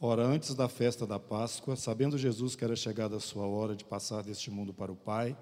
Ora, 0.00 0.24
antes 0.24 0.54
da 0.54 0.68
festa 0.68 1.04
da 1.04 1.18
Páscoa, 1.18 1.74
sabendo 1.74 2.16
Jesus 2.16 2.54
que 2.54 2.62
era 2.62 2.76
chegada 2.76 3.16
a 3.16 3.20
sua 3.20 3.48
hora 3.48 3.74
de 3.74 3.84
passar 3.84 4.22
deste 4.22 4.48
mundo 4.48 4.72
para 4.72 4.92
o 4.92 4.96
Pai, 4.96 5.36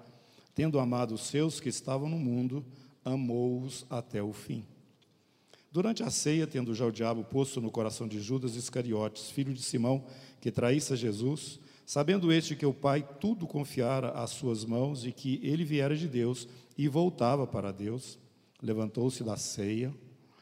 tendo 0.55 0.79
amado 0.79 1.13
os 1.13 1.27
seus 1.27 1.59
que 1.59 1.69
estavam 1.69 2.09
no 2.09 2.17
mundo, 2.17 2.65
amou-os 3.05 3.85
até 3.87 4.19
o 4.19 4.33
fim. 4.33 4.65
Durante 5.71 6.01
a 6.01 6.09
ceia, 6.09 6.47
tendo 6.47 6.73
já 6.73 6.87
o 6.87 6.91
diabo 6.91 7.23
posto 7.23 7.61
no 7.61 7.69
coração 7.69 8.07
de 8.07 8.19
Judas 8.19 8.55
Iscariotes, 8.55 9.29
filho 9.29 9.53
de 9.53 9.61
Simão, 9.61 10.03
que 10.41 10.49
traísse 10.49 10.91
a 10.91 10.95
Jesus, 10.95 11.59
sabendo 11.85 12.31
este 12.31 12.55
que 12.55 12.65
o 12.65 12.73
Pai 12.73 13.07
tudo 13.19 13.45
confiara 13.45 14.09
às 14.09 14.31
suas 14.31 14.65
mãos 14.65 15.05
e 15.05 15.11
que 15.11 15.39
ele 15.43 15.63
viera 15.63 15.95
de 15.95 16.07
Deus 16.07 16.47
e 16.75 16.87
voltava 16.87 17.45
para 17.45 17.71
Deus, 17.71 18.17
levantou-se 18.59 19.23
da 19.23 19.37
ceia, 19.37 19.93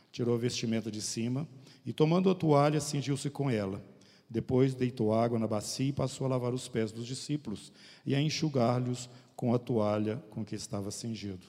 tirou 0.10 0.36
a 0.36 0.40
vestimenta 0.40 0.90
de 0.90 1.02
cima 1.02 1.46
e, 1.86 1.92
tomando 1.92 2.30
a 2.30 2.36
toalha, 2.36 2.80
cingiu-se 2.80 3.30
com 3.30 3.50
ela. 3.50 3.84
Depois 4.30 4.74
deitou 4.74 5.14
água 5.14 5.38
na 5.38 5.48
bacia 5.48 5.90
e 5.90 5.94
passou 5.94 6.26
a 6.26 6.30
lavar 6.30 6.54
os 6.54 6.68
pés 6.68 6.92
dos 6.92 7.06
discípulos 7.06 7.72
e 8.06 8.16
a 8.16 8.22
enxugar-lhes 8.22 9.10
com 9.36 9.54
a 9.54 9.60
toalha 9.60 10.24
com 10.32 10.44
que 10.44 10.56
estava 10.56 10.90
cingido. 10.92 11.46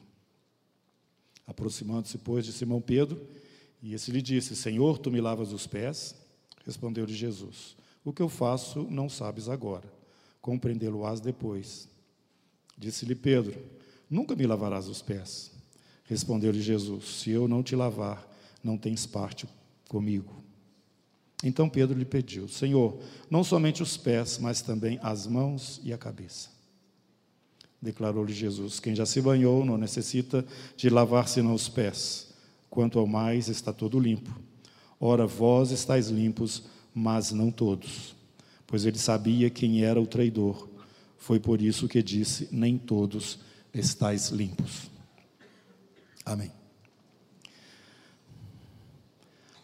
Aproximando-se, 1.47 2.19
pois, 2.19 2.45
de 2.45 2.53
Simão 2.53 2.81
Pedro, 2.81 3.25
e 3.83 3.95
esse 3.95 4.11
lhe 4.11 4.21
disse: 4.21 4.57
Senhor, 4.57 4.99
tu 4.99 5.11
me 5.11 5.21
lavas 5.21 5.53
os 5.53 5.67
pés? 5.67 6.15
Respondeu-lhe 6.65 7.15
Jesus: 7.15 7.77
O 8.05 8.13
que 8.13 8.23
eu 8.23 8.29
faço 8.29 8.87
não 8.91 9.09
sabes 9.09 9.49
agora, 9.49 9.91
compreendê-lo-ás 10.41 11.21
depois. 11.21 11.89
Disse-lhe 12.77 13.15
Pedro: 13.15 13.59
Nunca 14.11 14.35
me 14.35 14.47
lavarás 14.47 14.89
os 14.89 15.01
pés. 15.01 15.53
Respondeu-lhe 16.05 16.61
Jesus: 16.61 17.21
Se 17.21 17.31
eu 17.31 17.47
não 17.47 17.63
te 17.63 17.77
lavar, 17.77 18.29
não 18.63 18.77
tens 18.77 19.07
parte 19.07 19.47
comigo. 19.89 20.46
Então 21.47 21.69
Pedro 21.69 21.97
lhe 21.97 22.05
pediu: 22.05 22.49
Senhor, 22.49 22.99
não 23.31 23.45
somente 23.45 23.81
os 23.81 23.97
pés, 23.97 24.37
mas 24.37 24.61
também 24.61 24.99
as 25.01 25.29
mãos 25.29 25.81
e 25.85 25.93
a 25.93 25.99
cabeça. 25.99 26.49
Declarou-lhe 27.81 28.33
Jesus: 28.33 28.81
Quem 28.81 28.97
já 28.97 29.07
se 29.07 29.21
banhou 29.21 29.65
não 29.65 29.79
necessita 29.79 30.45
de 30.77 30.91
lavar 30.91 31.29
senão 31.29 31.55
os 31.55 31.69
pés, 31.69 32.35
quanto 32.69 32.99
ao 32.99 33.07
mais 33.07 33.49
está 33.49 33.73
todo 33.73 34.01
limpo. 34.01 34.37
Ora, 34.99 35.25
vós 35.25 35.71
estáis 35.71 36.09
limpos, 36.09 36.65
mas 36.93 37.31
não 37.31 37.53
todos. 37.53 38.17
Pois 38.67 38.85
ele 38.85 38.99
sabia 38.99 39.49
quem 39.49 39.85
era 39.85 40.01
o 40.01 40.07
traidor. 40.07 40.69
Foi 41.17 41.39
por 41.39 41.63
isso 41.63 41.87
que 41.87 42.03
disse: 42.03 42.49
Nem 42.51 42.77
todos 42.77 43.39
estáis 43.73 44.31
limpos. 44.31 44.91
Amém. 46.25 46.51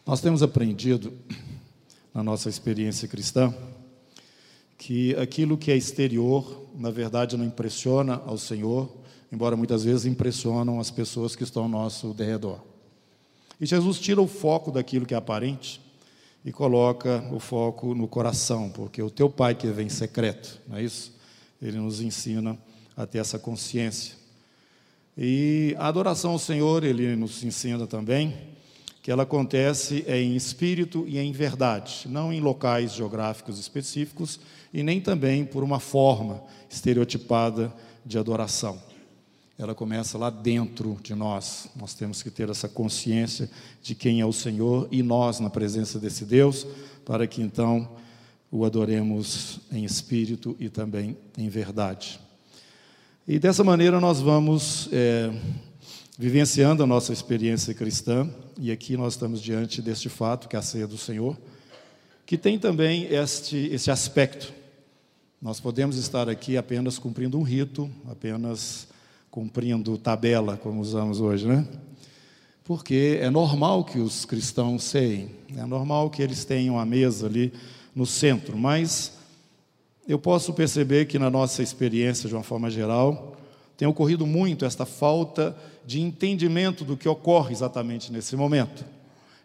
Nós 0.06 0.20
temos 0.20 0.44
aprendido 0.44 1.12
na 2.14 2.22
nossa 2.22 2.48
experiência 2.48 3.08
cristã 3.08 3.55
que 4.82 5.14
aquilo 5.14 5.56
que 5.56 5.70
é 5.70 5.77
exterior, 5.77 6.66
na 6.77 6.91
verdade, 6.91 7.36
não 7.36 7.44
impressiona 7.44 8.20
ao 8.27 8.36
Senhor, 8.36 8.92
embora 9.30 9.56
muitas 9.56 9.84
vezes 9.84 10.06
impressionam 10.06 10.80
as 10.80 10.90
pessoas 10.90 11.36
que 11.36 11.44
estão 11.44 11.62
ao 11.62 11.68
nosso 11.68 12.12
derredor. 12.12 12.58
E 13.60 13.64
Jesus 13.64 14.00
tira 14.00 14.20
o 14.20 14.27
foco 14.27 14.72
daquilo 14.72 15.06
que 15.06 15.14
é 15.14 15.16
aparente 15.16 15.80
e 16.44 16.50
coloca 16.50 17.24
o 17.33 17.38
foco 17.38 17.94
no 17.94 18.08
coração, 18.08 18.70
porque 18.70 19.00
o 19.00 19.08
teu 19.08 19.30
Pai 19.30 19.55
que 19.55 19.68
vem 19.68 19.88
secreto, 19.88 20.60
não 20.66 20.77
é 20.77 20.83
isso? 20.83 21.14
Ele 21.62 21.78
nos 21.78 22.00
ensina 22.00 22.58
a 22.96 23.06
ter 23.06 23.18
essa 23.18 23.38
consciência. 23.38 24.16
E 25.16 25.77
a 25.78 25.86
adoração 25.86 26.33
ao 26.33 26.40
Senhor, 26.40 26.83
ele 26.83 27.14
nos 27.14 27.44
ensina 27.44 27.86
também 27.86 28.34
que 29.03 29.11
ela 29.11 29.25
acontece 29.25 30.05
em 30.06 30.36
espírito 30.36 31.05
e 31.08 31.19
em 31.19 31.33
verdade, 31.33 32.06
não 32.08 32.33
em 32.33 32.41
locais 32.41 32.95
geográficos 32.95 33.58
específicos 33.58 34.39
e 34.72 34.83
nem 34.84 35.00
também 35.00 35.45
por 35.45 35.64
uma 35.64 35.81
forma 35.81 36.41
estereotipada 36.70 37.75
de 38.06 38.17
adoração. 38.17 38.80
Ela 39.58 39.75
começa 39.75 40.17
lá 40.17 40.30
dentro 40.30 40.98
de 41.02 41.14
nós. 41.14 41.68
Nós 41.77 41.95
temos 41.95 42.23
que 42.23 42.30
ter 42.30 42.48
essa 42.48 42.68
consciência 42.68 43.51
de 43.83 43.95
quem 43.95 44.20
é 44.20 44.27
o 44.27 44.33
Senhor 44.33 44.89
e 44.90 45.02
nós 45.02 45.40
na 45.40 45.51
presença 45.51 45.98
desse 45.98 46.24
Deus, 46.24 46.67
para 47.05 47.27
que 47.27 47.42
então 47.42 47.89
o 48.51 48.64
adoremos 48.64 49.61
em 49.73 49.84
espírito 49.84 50.57
e 50.61 50.69
também 50.69 51.17
em 51.36 51.48
verdade. 51.48 52.20
E 53.27 53.39
dessa 53.39 53.64
maneira 53.64 54.01
nós 54.01 54.20
vamos 54.20 54.89
é, 54.92 55.33
vivenciando 56.18 56.83
a 56.83 56.86
nossa 56.86 57.12
experiência 57.12 57.73
cristã, 57.73 58.28
e 58.58 58.70
aqui 58.70 58.96
nós 58.96 59.14
estamos 59.14 59.40
diante 59.40 59.80
deste 59.80 60.08
fato, 60.08 60.48
que 60.48 60.56
é 60.56 60.58
a 60.58 60.62
ceia 60.62 60.86
do 60.86 60.98
Senhor, 60.98 61.36
que 62.27 62.36
tem 62.36 62.58
também 62.58 63.05
este, 63.05 63.56
este 63.73 63.90
aspecto. 63.90 64.52
Nós 65.40 65.58
podemos 65.58 65.96
estar 65.96 66.28
aqui 66.28 66.56
apenas 66.56 66.98
cumprindo 66.98 67.39
um 67.39 67.42
rito, 67.42 67.90
apenas 68.08 68.86
cumprindo 69.30 69.96
tabela, 69.96 70.56
como 70.56 70.80
usamos 70.80 71.20
hoje, 71.20 71.46
né? 71.48 71.67
Porque 72.62 73.18
é 73.20 73.28
normal 73.28 73.84
que 73.84 73.98
os 73.98 74.24
cristãos 74.24 74.84
ceiem, 74.84 75.30
é 75.56 75.64
normal 75.64 76.11
que 76.11 76.22
eles 76.22 76.45
tenham 76.45 76.78
a 76.78 76.84
mesa 76.84 77.27
ali 77.27 77.52
no 77.95 78.06
centro, 78.06 78.56
mas 78.56 79.14
eu 80.06 80.18
posso 80.18 80.52
perceber 80.52 81.06
que 81.06 81.18
na 81.18 81.30
nossa 81.30 81.62
experiência, 81.62 82.28
de 82.28 82.34
uma 82.34 82.42
forma 82.42 82.70
geral, 82.70 83.36
tem 83.77 83.89
ocorrido 83.89 84.27
muito 84.27 84.64
esta 84.64 84.86
falta 84.86 85.56
de 85.87 86.01
entendimento 86.01 86.85
do 86.85 86.97
que 86.97 87.09
ocorre 87.09 87.53
exatamente 87.53 88.13
nesse 88.13 88.37
momento. 88.37 88.85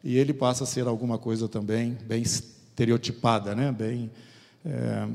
E 0.04 0.18
ele 0.18 0.34
passa 0.34 0.64
a 0.64 0.68
ser 0.68 0.88
alguma 0.88 1.18
coisa 1.18 1.48
também 1.48 1.98
bem 2.06 2.22
estereotipada, 2.22 3.56
né? 3.56 3.72
bem 3.72 4.10
é, 4.66 5.08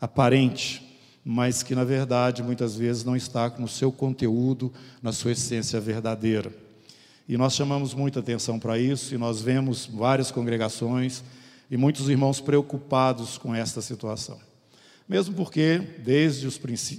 aparente, 0.00 0.82
mas 1.24 1.62
que, 1.62 1.74
na 1.74 1.84
verdade, 1.84 2.42
muitas 2.42 2.76
vezes 2.76 3.04
não 3.04 3.16
está 3.16 3.48
no 3.58 3.68
seu 3.68 3.90
conteúdo, 3.90 4.72
na 5.02 5.12
sua 5.12 5.32
essência 5.32 5.80
verdadeira. 5.80 6.52
E 7.28 7.36
nós 7.36 7.54
chamamos 7.54 7.94
muita 7.94 8.20
atenção 8.20 8.58
para 8.58 8.78
isso, 8.78 9.14
e 9.14 9.18
nós 9.18 9.40
vemos 9.40 9.86
várias 9.86 10.30
congregações 10.30 11.24
e 11.70 11.76
muitos 11.76 12.08
irmãos 12.08 12.40
preocupados 12.40 13.38
com 13.38 13.54
esta 13.54 13.80
situação. 13.80 14.38
Mesmo 15.08 15.34
porque, 15.34 15.78
desde 16.04 16.46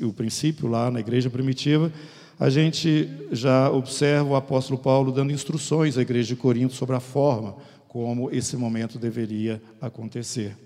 o 0.04 0.14
princípio, 0.14 0.68
lá 0.68 0.90
na 0.90 1.00
igreja 1.00 1.30
primitiva, 1.30 1.92
a 2.40 2.50
gente 2.50 3.10
já 3.32 3.72
observa 3.72 4.30
o 4.30 4.36
apóstolo 4.36 4.78
Paulo 4.78 5.12
dando 5.12 5.32
instruções 5.32 5.98
à 5.98 6.02
igreja 6.02 6.28
de 6.30 6.36
Corinto 6.36 6.74
sobre 6.74 6.96
a 6.96 7.00
forma 7.00 7.56
como 7.88 8.30
esse 8.30 8.58
momento 8.58 9.00
deveria 9.00 9.62
acontecer. 9.80 10.58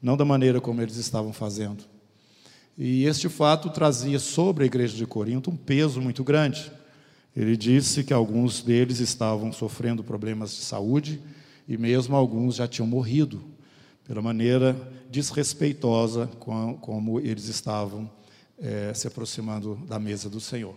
Não 0.00 0.16
da 0.16 0.24
maneira 0.24 0.60
como 0.60 0.80
eles 0.80 0.96
estavam 0.96 1.32
fazendo. 1.32 1.84
E 2.78 3.04
este 3.04 3.28
fato 3.28 3.68
trazia 3.68 4.20
sobre 4.20 4.62
a 4.62 4.66
igreja 4.66 4.96
de 4.96 5.04
Corinto 5.04 5.50
um 5.50 5.56
peso 5.56 6.00
muito 6.00 6.22
grande. 6.22 6.70
Ele 7.36 7.56
disse 7.56 8.04
que 8.04 8.12
alguns 8.12 8.62
deles 8.62 9.00
estavam 9.00 9.52
sofrendo 9.52 10.04
problemas 10.04 10.54
de 10.54 10.62
saúde 10.62 11.20
e 11.66 11.76
mesmo 11.76 12.14
alguns 12.14 12.56
já 12.56 12.68
tinham 12.68 12.86
morrido 12.86 13.42
pela 14.06 14.22
maneira 14.22 14.76
desrespeitosa 15.10 16.28
com, 16.38 16.74
como 16.74 17.18
eles 17.18 17.48
estavam 17.48 18.08
é, 18.58 18.92
se 18.94 19.08
aproximando 19.08 19.74
da 19.88 19.98
mesa 19.98 20.30
do 20.30 20.40
Senhor. 20.40 20.76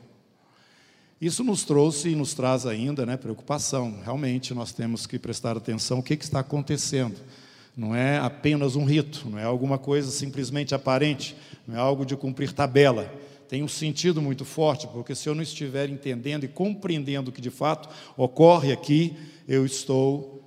Isso 1.20 1.44
nos 1.44 1.64
trouxe 1.64 2.09
e 2.09 2.16
nos 2.16 2.34
traz 2.34 2.66
ainda 2.66 3.06
né, 3.06 3.16
preocupação. 3.16 4.00
Realmente 4.03 4.53
nós 4.53 4.74
temos 4.74 5.08
que 5.08 5.18
prestar 5.18 5.56
atenção 5.56 6.00
o 6.00 6.03
que, 6.03 6.18
que 6.18 6.26
está 6.26 6.42
acontecendo. 6.42 7.16
Não 7.76 7.96
é 7.96 8.18
apenas 8.18 8.76
um 8.76 8.86
rito, 8.86 9.30
não 9.30 9.40
é 9.40 9.44
alguma 9.44 9.78
coisa 9.78 10.12
simplesmente 10.12 10.76
aparente, 10.76 11.36
não 11.68 11.76
é 11.76 11.80
algo 11.80 12.06
de 12.06 12.16
cumprir 12.16 12.52
tabela. 12.52 13.12
Tem 13.48 13.64
um 13.64 13.68
sentido 13.68 14.22
muito 14.22 14.44
forte, 14.44 14.88
porque 14.88 15.16
se 15.16 15.30
eu 15.30 15.36
não 15.36 15.44
estiver 15.44 15.90
entendendo 15.90 16.44
e 16.44 16.48
compreendendo 16.48 17.30
o 17.30 17.34
que 17.34 17.42
de 17.42 17.50
fato 17.50 17.88
ocorre 18.18 18.72
aqui, 18.72 19.16
eu 19.47 19.66
estou 19.66 20.42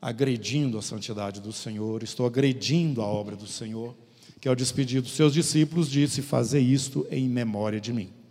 agredindo 0.00 0.78
a 0.78 0.82
santidade 0.82 1.40
do 1.40 1.52
Senhor, 1.52 2.02
estou 2.02 2.26
agredindo 2.26 3.02
a 3.02 3.06
obra 3.06 3.34
do 3.34 3.46
Senhor, 3.46 3.96
que 4.40 4.48
ao 4.48 4.54
despedir 4.54 5.00
dos 5.00 5.12
seus 5.12 5.32
discípulos 5.32 5.90
disse: 5.90 6.22
Fazer 6.22 6.60
isto 6.60 7.06
em 7.10 7.28
memória 7.28 7.80
de 7.80 7.92
mim. 7.92 8.23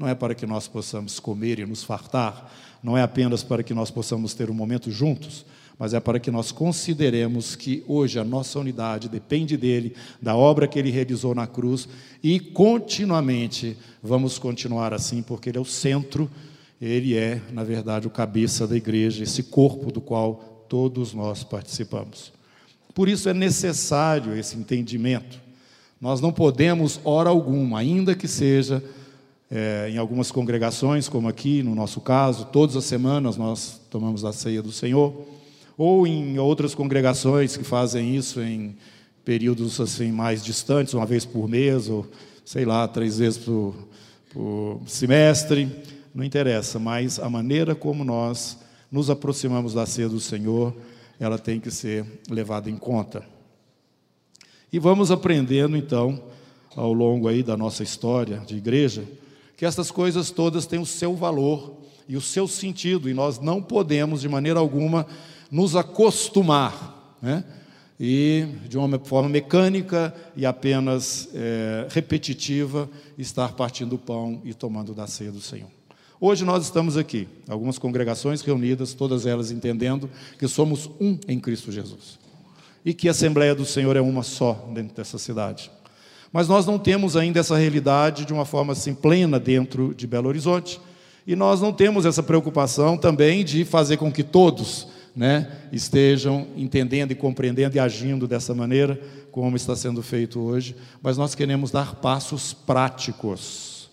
Não 0.00 0.08
é 0.08 0.14
para 0.14 0.34
que 0.34 0.46
nós 0.46 0.66
possamos 0.66 1.20
comer 1.20 1.58
e 1.58 1.66
nos 1.66 1.84
fartar, 1.84 2.50
não 2.82 2.96
é 2.96 3.02
apenas 3.02 3.42
para 3.42 3.62
que 3.62 3.74
nós 3.74 3.90
possamos 3.90 4.32
ter 4.32 4.48
um 4.48 4.54
momento 4.54 4.90
juntos, 4.90 5.44
mas 5.78 5.92
é 5.92 6.00
para 6.00 6.18
que 6.18 6.30
nós 6.30 6.50
consideremos 6.50 7.54
que 7.54 7.84
hoje 7.86 8.18
a 8.18 8.24
nossa 8.24 8.58
unidade 8.58 9.10
depende 9.10 9.58
dele, 9.58 9.94
da 10.20 10.34
obra 10.34 10.66
que 10.66 10.78
ele 10.78 10.90
realizou 10.90 11.34
na 11.34 11.46
cruz 11.46 11.86
e 12.22 12.40
continuamente 12.40 13.76
vamos 14.02 14.38
continuar 14.38 14.94
assim, 14.94 15.20
porque 15.20 15.50
ele 15.50 15.58
é 15.58 15.60
o 15.60 15.66
centro, 15.66 16.30
ele 16.80 17.14
é, 17.14 17.42
na 17.52 17.62
verdade, 17.62 18.06
o 18.06 18.10
cabeça 18.10 18.66
da 18.66 18.78
igreja, 18.78 19.22
esse 19.22 19.42
corpo 19.42 19.92
do 19.92 20.00
qual 20.00 20.64
todos 20.66 21.12
nós 21.12 21.44
participamos. 21.44 22.32
Por 22.94 23.06
isso 23.06 23.28
é 23.28 23.34
necessário 23.34 24.34
esse 24.34 24.56
entendimento. 24.56 25.38
Nós 26.00 26.22
não 26.22 26.32
podemos, 26.32 26.98
hora 27.04 27.28
alguma, 27.28 27.80
ainda 27.80 28.14
que 28.14 28.26
seja 28.26 28.82
é, 29.50 29.90
em 29.90 29.98
algumas 29.98 30.30
congregações, 30.30 31.08
como 31.08 31.28
aqui 31.28 31.62
no 31.62 31.74
nosso 31.74 32.00
caso, 32.00 32.46
todas 32.46 32.76
as 32.76 32.84
semanas 32.84 33.36
nós 33.36 33.80
tomamos 33.90 34.24
a 34.24 34.32
ceia 34.32 34.62
do 34.62 34.70
Senhor. 34.70 35.26
ou 35.76 36.06
em 36.06 36.38
outras 36.38 36.74
congregações 36.74 37.56
que 37.56 37.64
fazem 37.64 38.14
isso 38.14 38.40
em 38.40 38.76
períodos 39.24 39.80
assim 39.80 40.12
mais 40.12 40.44
distantes, 40.44 40.94
uma 40.94 41.06
vez 41.06 41.24
por 41.24 41.48
mês, 41.48 41.88
ou 41.88 42.06
sei 42.44 42.64
lá, 42.64 42.86
três 42.86 43.18
vezes 43.18 43.38
por, 43.38 43.74
por 44.32 44.80
semestre, 44.86 45.68
não 46.14 46.24
interessa, 46.24 46.78
mas 46.78 47.18
a 47.18 47.30
maneira 47.30 47.74
como 47.74 48.04
nós 48.04 48.58
nos 48.90 49.08
aproximamos 49.08 49.74
da 49.74 49.86
ceia 49.86 50.08
do 50.08 50.20
Senhor, 50.20 50.74
ela 51.18 51.38
tem 51.38 51.60
que 51.60 51.70
ser 51.70 52.04
levada 52.28 52.68
em 52.68 52.76
conta. 52.76 53.22
E 54.72 54.78
vamos 54.78 55.10
aprendendo 55.10 55.76
então, 55.76 56.22
ao 56.76 56.92
longo 56.92 57.28
aí 57.28 57.42
da 57.42 57.56
nossa 57.56 57.82
história 57.82 58.38
de 58.46 58.56
igreja, 58.56 59.04
que 59.60 59.66
essas 59.66 59.90
coisas 59.90 60.30
todas 60.30 60.64
têm 60.64 60.78
o 60.78 60.86
seu 60.86 61.14
valor 61.14 61.76
e 62.08 62.16
o 62.16 62.20
seu 62.22 62.48
sentido, 62.48 63.10
e 63.10 63.12
nós 63.12 63.38
não 63.38 63.60
podemos 63.60 64.22
de 64.22 64.28
maneira 64.28 64.58
alguma 64.58 65.06
nos 65.50 65.76
acostumar, 65.76 67.14
né? 67.20 67.44
e 68.00 68.46
de 68.66 68.78
uma 68.78 68.98
forma 69.00 69.28
mecânica 69.28 70.14
e 70.34 70.46
apenas 70.46 71.28
é, 71.34 71.86
repetitiva, 71.90 72.88
estar 73.18 73.52
partindo 73.52 73.96
o 73.96 73.98
pão 73.98 74.40
e 74.46 74.54
tomando 74.54 74.94
da 74.94 75.06
ceia 75.06 75.30
do 75.30 75.42
Senhor. 75.42 75.68
Hoje 76.18 76.42
nós 76.42 76.64
estamos 76.64 76.96
aqui, 76.96 77.28
algumas 77.46 77.76
congregações 77.76 78.40
reunidas, 78.40 78.94
todas 78.94 79.26
elas 79.26 79.50
entendendo 79.50 80.08
que 80.38 80.48
somos 80.48 80.88
um 80.98 81.18
em 81.28 81.38
Cristo 81.38 81.70
Jesus 81.70 82.18
e 82.82 82.94
que 82.94 83.08
a 83.08 83.10
Assembleia 83.10 83.54
do 83.54 83.66
Senhor 83.66 83.94
é 83.94 84.00
uma 84.00 84.22
só 84.22 84.54
dentro 84.72 84.96
dessa 84.96 85.18
cidade. 85.18 85.70
Mas 86.32 86.48
nós 86.48 86.66
não 86.66 86.78
temos 86.78 87.16
ainda 87.16 87.40
essa 87.40 87.56
realidade 87.56 88.24
de 88.24 88.32
uma 88.32 88.44
forma 88.44 88.72
assim 88.72 88.94
plena 88.94 89.38
dentro 89.38 89.94
de 89.94 90.06
Belo 90.06 90.28
Horizonte 90.28 90.80
e 91.26 91.36
nós 91.36 91.60
não 91.60 91.72
temos 91.72 92.06
essa 92.06 92.22
preocupação 92.22 92.96
também 92.96 93.44
de 93.44 93.64
fazer 93.64 93.96
com 93.96 94.10
que 94.10 94.22
todos 94.22 94.88
né, 95.14 95.50
estejam 95.72 96.46
entendendo 96.56 97.12
e 97.12 97.14
compreendendo 97.14 97.76
e 97.76 97.78
agindo 97.78 98.26
dessa 98.26 98.54
maneira, 98.54 99.00
como 99.30 99.56
está 99.56 99.76
sendo 99.76 100.02
feito 100.02 100.40
hoje, 100.40 100.74
mas 101.02 101.16
nós 101.16 101.34
queremos 101.34 101.70
dar 101.70 101.96
passos 101.96 102.52
práticos, 102.52 103.90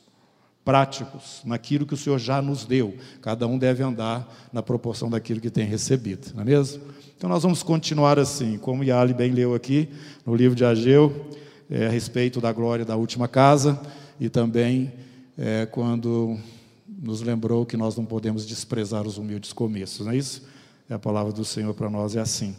práticos, 0.63 1.41
naquilo 1.45 1.85
que 1.85 1.93
o 1.93 1.97
Senhor 1.97 2.19
já 2.19 2.41
nos 2.41 2.65
deu. 2.65 2.95
Cada 3.21 3.47
um 3.47 3.57
deve 3.57 3.83
andar 3.83 4.27
na 4.51 4.63
proporção 4.63 5.09
daquilo 5.09 5.41
que 5.41 5.49
tem 5.49 5.65
recebido, 5.65 6.33
não 6.33 6.41
é 6.41 6.45
mesmo? 6.45 6.83
Então 7.17 7.29
nós 7.29 7.43
vamos 7.43 7.63
continuar 7.63 8.19
assim, 8.19 8.57
como 8.57 8.83
Yali 8.83 9.13
bem 9.13 9.31
leu 9.31 9.55
aqui 9.55 9.89
no 10.25 10.35
livro 10.35 10.55
de 10.55 10.63
Ageu, 10.63 11.29
é, 11.69 11.87
a 11.87 11.89
respeito 11.89 12.39
da 12.39 12.51
glória 12.51 12.85
da 12.85 12.95
última 12.95 13.27
casa, 13.27 13.79
e 14.19 14.29
também 14.29 14.91
é, 15.37 15.65
quando 15.65 16.37
nos 16.87 17.21
lembrou 17.21 17.65
que 17.65 17.77
nós 17.77 17.95
não 17.95 18.05
podemos 18.05 18.45
desprezar 18.45 19.05
os 19.05 19.17
humildes 19.17 19.53
começos, 19.53 20.05
não 20.05 20.13
é 20.13 20.17
isso? 20.17 20.47
É 20.89 20.93
a 20.93 20.99
palavra 20.99 21.31
do 21.31 21.45
Senhor 21.45 21.73
para 21.73 21.89
nós 21.89 22.15
é 22.15 22.19
assim. 22.19 22.55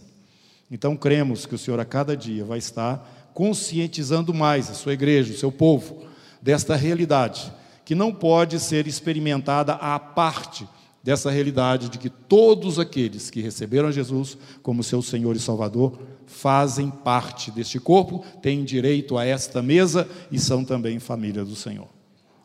Então 0.71 0.97
cremos 0.97 1.47
que 1.47 1.55
o 1.55 1.59
Senhor 1.59 1.81
a 1.81 1.85
cada 1.85 2.17
dia 2.17 2.45
vai 2.45 2.59
estar 2.59 3.31
conscientizando 3.35 4.35
mais 4.35 4.71
a 4.71 4.75
sua 4.75 4.93
igreja, 4.93 5.33
o 5.33 5.37
seu 5.37 5.51
povo, 5.51 6.05
desta 6.43 6.77
realidade, 6.77 7.53
que 7.85 7.95
não 7.95 8.13
pode 8.13 8.61
ser 8.61 8.87
experimentada 8.87 9.75
à 9.75 9.99
parte 9.99 10.69
dessa 11.09 11.31
realidade 11.31 11.89
de 11.89 11.97
que 11.97 12.11
todos 12.11 12.79
aqueles 12.79 13.31
que 13.31 13.41
receberam 13.41 13.91
Jesus 13.91 14.37
como 14.63 14.85
seu 14.85 15.01
Senhor 15.01 15.35
e 15.35 15.41
Salvador 15.41 15.99
fazem 16.27 16.91
parte 16.91 17.51
deste 17.51 17.81
corpo, 17.81 18.23
têm 18.43 18.63
direito 18.63 19.17
a 19.17 19.25
esta 19.25 19.63
mesa 19.63 20.07
e 20.31 20.39
são 20.39 20.63
também 20.63 20.99
família 20.99 21.47
do 21.47 21.57
Senhor. 21.57 21.89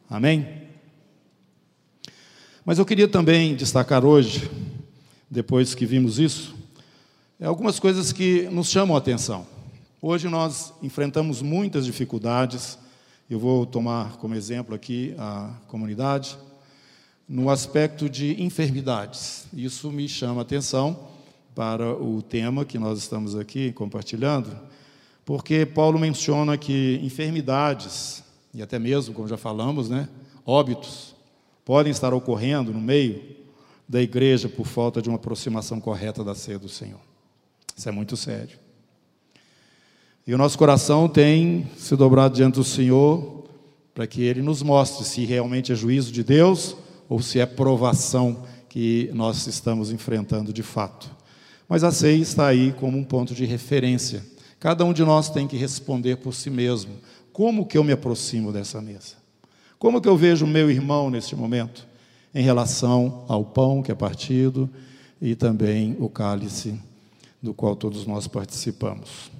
Amém? 0.09 0.63
Mas 2.63 2.79
eu 2.79 2.85
queria 2.85 3.05
também 3.05 3.53
destacar 3.53 4.05
hoje 4.05 4.49
depois 5.29 5.75
que 5.75 5.85
vimos 5.85 6.17
isso, 6.17 6.55
é 7.41 7.45
algumas 7.45 7.81
coisas 7.81 8.13
que 8.13 8.43
nos 8.43 8.69
chamam 8.69 8.95
a 8.95 8.99
atenção. 8.99 9.45
Hoje 10.01 10.29
nós 10.29 10.73
enfrentamos 10.81 11.41
muitas 11.41 11.85
dificuldades, 11.85 12.79
eu 13.29 13.39
vou 13.39 13.65
tomar 13.65 14.15
como 14.15 14.35
exemplo 14.35 14.73
aqui 14.73 15.13
a 15.17 15.49
comunidade, 15.67 16.37
no 17.27 17.49
aspecto 17.49 18.09
de 18.09 18.41
enfermidades. 18.41 19.45
Isso 19.53 19.91
me 19.91 20.07
chama 20.07 20.41
a 20.41 20.43
atenção 20.43 21.07
para 21.55 21.93
o 21.93 22.21
tema 22.21 22.65
que 22.65 22.77
nós 22.77 22.99
estamos 22.99 23.35
aqui 23.35 23.71
compartilhando, 23.71 24.57
porque 25.25 25.65
Paulo 25.65 25.99
menciona 25.99 26.57
que 26.57 26.99
enfermidades, 27.03 28.23
e 28.53 28.61
até 28.61 28.77
mesmo, 28.77 29.13
como 29.13 29.27
já 29.27 29.37
falamos, 29.37 29.89
né, 29.89 30.09
óbitos, 30.45 31.15
podem 31.63 31.91
estar 31.91 32.13
ocorrendo 32.13 32.73
no 32.73 32.81
meio 32.81 33.21
da 33.87 34.01
igreja 34.01 34.49
por 34.49 34.65
falta 34.65 35.01
de 35.01 35.09
uma 35.09 35.15
aproximação 35.15 35.79
correta 35.79 36.23
da 36.23 36.35
ceia 36.35 36.59
do 36.59 36.67
Senhor. 36.67 36.99
Isso 37.75 37.87
é 37.87 37.91
muito 37.91 38.17
sério. 38.17 38.59
E 40.25 40.33
o 40.33 40.37
nosso 40.37 40.57
coração 40.57 41.07
tem 41.07 41.69
se 41.77 41.95
dobrado 41.95 42.35
diante 42.35 42.55
do 42.55 42.63
Senhor 42.63 43.43
para 43.93 44.07
que 44.07 44.23
Ele 44.23 44.41
nos 44.41 44.61
mostre 44.61 45.05
se 45.05 45.23
realmente 45.25 45.71
é 45.71 45.75
juízo 45.75 46.11
de 46.11 46.23
Deus 46.23 46.75
ou 47.13 47.21
se 47.21 47.39
é 47.39 47.45
provação 47.45 48.43
que 48.67 49.09
nós 49.13 49.45
estamos 49.47 49.91
enfrentando 49.91 50.51
de 50.51 50.63
fato. 50.63 51.11
Mas 51.67 51.83
a 51.83 51.91
ceia 51.91 52.21
está 52.21 52.47
aí 52.47 52.73
como 52.73 52.97
um 52.97 53.03
ponto 53.03 53.35
de 53.35 53.45
referência. 53.45 54.25
Cada 54.59 54.83
um 54.85 54.93
de 54.93 55.03
nós 55.03 55.29
tem 55.29 55.47
que 55.47 55.57
responder 55.57 56.17
por 56.17 56.33
si 56.33 56.49
mesmo. 56.49 56.93
Como 57.31 57.65
que 57.65 57.77
eu 57.77 57.83
me 57.83 57.91
aproximo 57.91 58.51
dessa 58.51 58.81
mesa? 58.81 59.15
Como 59.77 60.01
que 60.01 60.07
eu 60.07 60.17
vejo 60.17 60.45
o 60.45 60.47
meu 60.47 60.71
irmão 60.71 61.09
neste 61.09 61.35
momento? 61.35 61.93
em 62.33 62.43
relação 62.43 63.25
ao 63.27 63.45
pão 63.45 63.83
que 63.83 63.91
é 63.91 63.95
partido 63.95 64.69
e 65.21 65.35
também 65.35 65.95
o 65.99 66.09
cálice 66.09 66.79
do 67.41 67.53
qual 67.53 67.75
todos 67.75 68.07
nós 68.07 68.27
participamos. 68.27 69.31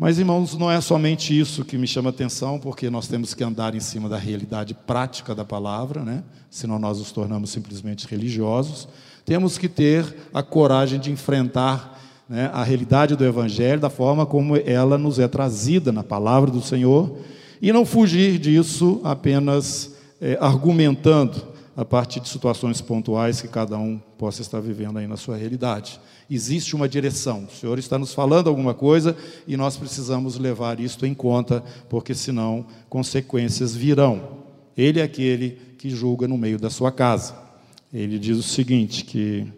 Mas, 0.00 0.18
irmãos, 0.18 0.56
não 0.56 0.70
é 0.70 0.80
somente 0.80 1.38
isso 1.38 1.62
que 1.62 1.76
me 1.76 1.86
chama 1.86 2.08
atenção, 2.08 2.58
porque 2.58 2.88
nós 2.88 3.06
temos 3.06 3.34
que 3.34 3.44
andar 3.44 3.74
em 3.74 3.80
cima 3.80 4.08
da 4.08 4.16
realidade 4.16 4.72
prática 4.72 5.34
da 5.34 5.44
palavra, 5.44 6.02
né? 6.02 6.22
senão 6.48 6.78
nós 6.78 6.98
nos 6.98 7.12
tornamos 7.12 7.50
simplesmente 7.50 8.06
religiosos. 8.08 8.88
Temos 9.26 9.58
que 9.58 9.68
ter 9.68 10.06
a 10.32 10.42
coragem 10.42 10.98
de 10.98 11.10
enfrentar 11.10 12.00
né, 12.26 12.50
a 12.50 12.64
realidade 12.64 13.14
do 13.14 13.26
Evangelho 13.26 13.78
da 13.78 13.90
forma 13.90 14.24
como 14.24 14.56
ela 14.56 14.96
nos 14.96 15.18
é 15.18 15.28
trazida 15.28 15.92
na 15.92 16.02
palavra 16.02 16.50
do 16.50 16.62
Senhor 16.62 17.18
e 17.60 17.70
não 17.70 17.84
fugir 17.84 18.38
disso 18.38 19.02
apenas 19.04 19.96
é, 20.18 20.38
argumentando 20.40 21.49
a 21.80 21.84
partir 21.84 22.20
de 22.20 22.28
situações 22.28 22.82
pontuais 22.82 23.40
que 23.40 23.48
cada 23.48 23.78
um 23.78 23.98
possa 24.18 24.42
estar 24.42 24.60
vivendo 24.60 24.98
aí 24.98 25.06
na 25.06 25.16
sua 25.16 25.34
realidade. 25.34 25.98
Existe 26.28 26.76
uma 26.76 26.86
direção, 26.86 27.48
o 27.50 27.50
Senhor 27.50 27.78
está 27.78 27.98
nos 27.98 28.12
falando 28.12 28.50
alguma 28.50 28.74
coisa 28.74 29.16
e 29.48 29.56
nós 29.56 29.78
precisamos 29.78 30.36
levar 30.36 30.78
isto 30.78 31.06
em 31.06 31.14
conta, 31.14 31.64
porque 31.88 32.14
senão 32.14 32.66
consequências 32.90 33.74
virão. 33.74 34.40
Ele 34.76 35.00
é 35.00 35.02
aquele 35.02 35.58
que 35.78 35.88
julga 35.88 36.28
no 36.28 36.36
meio 36.36 36.58
da 36.58 36.68
sua 36.68 36.92
casa. 36.92 37.34
Ele 37.90 38.18
diz 38.18 38.36
o 38.36 38.42
seguinte: 38.42 39.02
que 39.02 39.50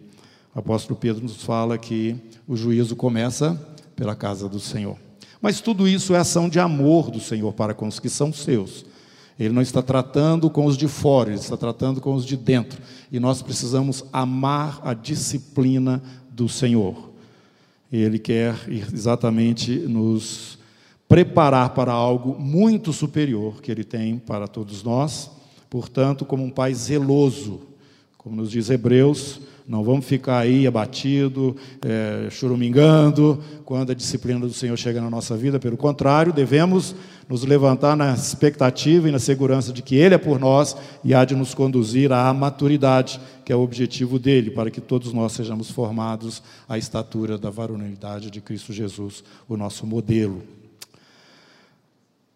o 0.55 0.59
apóstolo 0.59 0.97
Pedro 0.97 1.23
nos 1.23 1.43
fala 1.43 1.77
que 1.77 2.15
o 2.47 2.55
juízo 2.55 2.95
começa 2.95 3.53
pela 3.97 4.15
casa 4.15 4.47
do 4.47 4.61
Senhor. 4.61 4.97
Mas 5.41 5.59
tudo 5.59 5.85
isso 5.85 6.15
é 6.15 6.19
ação 6.19 6.47
de 6.47 6.57
amor 6.57 7.11
do 7.11 7.19
Senhor 7.19 7.51
para 7.51 7.73
com 7.73 7.85
os 7.85 7.99
que 7.99 8.07
são 8.07 8.31
seus. 8.31 8.92
Ele 9.39 9.53
não 9.53 9.61
está 9.61 9.81
tratando 9.81 10.49
com 10.49 10.65
os 10.65 10.77
de 10.77 10.87
fora, 10.87 11.29
ele 11.29 11.39
está 11.39 11.57
tratando 11.57 11.99
com 11.99 12.13
os 12.13 12.25
de 12.25 12.37
dentro. 12.37 12.81
E 13.11 13.19
nós 13.19 13.41
precisamos 13.41 14.03
amar 14.13 14.79
a 14.83 14.93
disciplina 14.93 16.01
do 16.29 16.47
Senhor. 16.47 17.11
Ele 17.91 18.19
quer 18.19 18.55
exatamente 18.69 19.71
nos 19.71 20.57
preparar 21.07 21.71
para 21.71 21.91
algo 21.91 22.39
muito 22.39 22.91
superior 22.91 23.61
que 23.61 23.71
ele 23.71 23.83
tem 23.83 24.17
para 24.17 24.47
todos 24.47 24.83
nós. 24.83 25.29
Portanto, 25.69 26.25
como 26.25 26.43
um 26.43 26.49
pai 26.49 26.73
zeloso, 26.73 27.61
como 28.17 28.35
nos 28.35 28.49
diz 28.49 28.69
Hebreus, 28.69 29.41
não 29.67 29.83
vamos 29.83 30.05
ficar 30.05 30.39
aí 30.39 30.67
abatido, 30.67 31.55
é, 31.81 32.27
churumingando, 32.29 33.41
quando 33.63 33.91
a 33.91 33.95
disciplina 33.95 34.39
do 34.41 34.53
Senhor 34.53 34.75
chega 34.77 34.99
na 34.99 35.09
nossa 35.09 35.37
vida. 35.37 35.59
Pelo 35.59 35.77
contrário, 35.77 36.33
devemos 36.33 36.93
nos 37.29 37.43
levantar 37.43 37.95
na 37.95 38.13
expectativa 38.13 39.07
e 39.07 39.11
na 39.11 39.19
segurança 39.19 39.71
de 39.71 39.81
que 39.81 39.95
Ele 39.95 40.15
é 40.15 40.17
por 40.17 40.37
nós 40.39 40.75
e 41.03 41.13
há 41.13 41.23
de 41.23 41.35
nos 41.35 41.53
conduzir 41.53 42.11
à 42.11 42.33
maturidade, 42.33 43.21
que 43.45 43.53
é 43.53 43.55
o 43.55 43.61
objetivo 43.61 44.19
dele, 44.19 44.51
para 44.51 44.69
que 44.69 44.81
todos 44.81 45.13
nós 45.13 45.31
sejamos 45.31 45.71
formados 45.71 46.43
à 46.67 46.77
estatura 46.77 47.37
da 47.37 47.49
varonilidade 47.49 48.29
de 48.29 48.41
Cristo 48.41 48.73
Jesus, 48.73 49.23
o 49.47 49.55
nosso 49.55 49.87
modelo. 49.87 50.41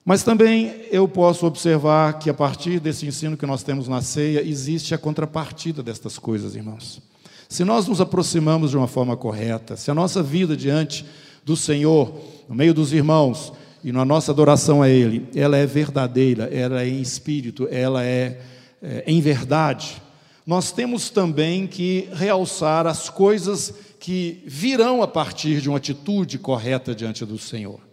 Mas 0.06 0.24
também 0.24 0.86
eu 0.90 1.06
posso 1.06 1.46
observar 1.46 2.18
que 2.18 2.30
a 2.30 2.34
partir 2.34 2.80
desse 2.80 3.06
ensino 3.06 3.36
que 3.36 3.46
nós 3.46 3.62
temos 3.62 3.90
na 3.90 4.02
ceia, 4.02 4.42
existe 4.42 4.96
a 4.96 4.98
contrapartida 4.98 5.84
destas 5.84 6.18
coisas, 6.18 6.56
irmãos. 6.56 7.02
Se 7.50 7.64
nós 7.64 7.88
nos 7.88 8.02
aproximamos 8.02 8.72
de 8.72 8.78
uma 8.78 8.88
forma 8.88 9.16
correta, 9.16 9.78
se 9.78 9.90
a 9.90 9.94
nossa 9.94 10.22
vida 10.22 10.56
diante 10.56 11.06
do 11.46 11.56
Senhor, 11.56 12.14
no 12.48 12.54
meio 12.56 12.74
dos 12.74 12.92
irmãos 12.92 13.54
e 13.84 13.92
na 13.92 14.04
nossa 14.04 14.32
adoração 14.32 14.82
a 14.82 14.90
Ele, 14.90 15.28
ela 15.34 15.56
é 15.56 15.66
verdadeira, 15.66 16.46
ela 16.54 16.82
é 16.82 16.90
em 16.90 17.02
espírito, 17.02 17.68
ela 17.72 18.04
é, 18.04 18.42
é 18.82 19.04
em 19.08 19.22
verdade, 19.22 20.02
nós 20.46 20.72
temos 20.72 21.10
também 21.10 21.68
que 21.68 22.10
realçar 22.14 22.88
as 22.88 23.10
coisas 23.10 23.74
que 24.00 24.42
virão 24.46 25.02
a 25.02 25.08
partir 25.08 25.60
de 25.60 25.68
uma 25.68 25.78
atitude 25.78 26.38
correta 26.38 26.96
diante 26.96 27.26
do 27.26 27.38
Senhor. 27.38 27.87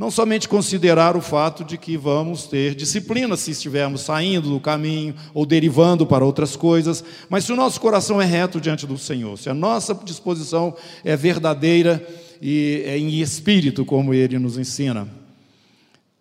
Não 0.00 0.10
somente 0.10 0.48
considerar 0.48 1.14
o 1.14 1.20
fato 1.20 1.62
de 1.62 1.76
que 1.76 1.94
vamos 1.94 2.46
ter 2.46 2.74
disciplina 2.74 3.36
se 3.36 3.50
estivermos 3.50 4.00
saindo 4.00 4.48
do 4.48 4.58
caminho 4.58 5.14
ou 5.34 5.44
derivando 5.44 6.06
para 6.06 6.24
outras 6.24 6.56
coisas, 6.56 7.04
mas 7.28 7.44
se 7.44 7.52
o 7.52 7.54
nosso 7.54 7.78
coração 7.78 8.18
é 8.18 8.24
reto 8.24 8.58
diante 8.58 8.86
do 8.86 8.96
Senhor, 8.96 9.36
se 9.36 9.50
a 9.50 9.52
nossa 9.52 9.94
disposição 9.94 10.74
é 11.04 11.14
verdadeira 11.14 12.02
e 12.40 12.82
é 12.86 12.96
em 12.96 13.20
espírito, 13.20 13.84
como 13.84 14.14
ele 14.14 14.38
nos 14.38 14.56
ensina, 14.56 15.06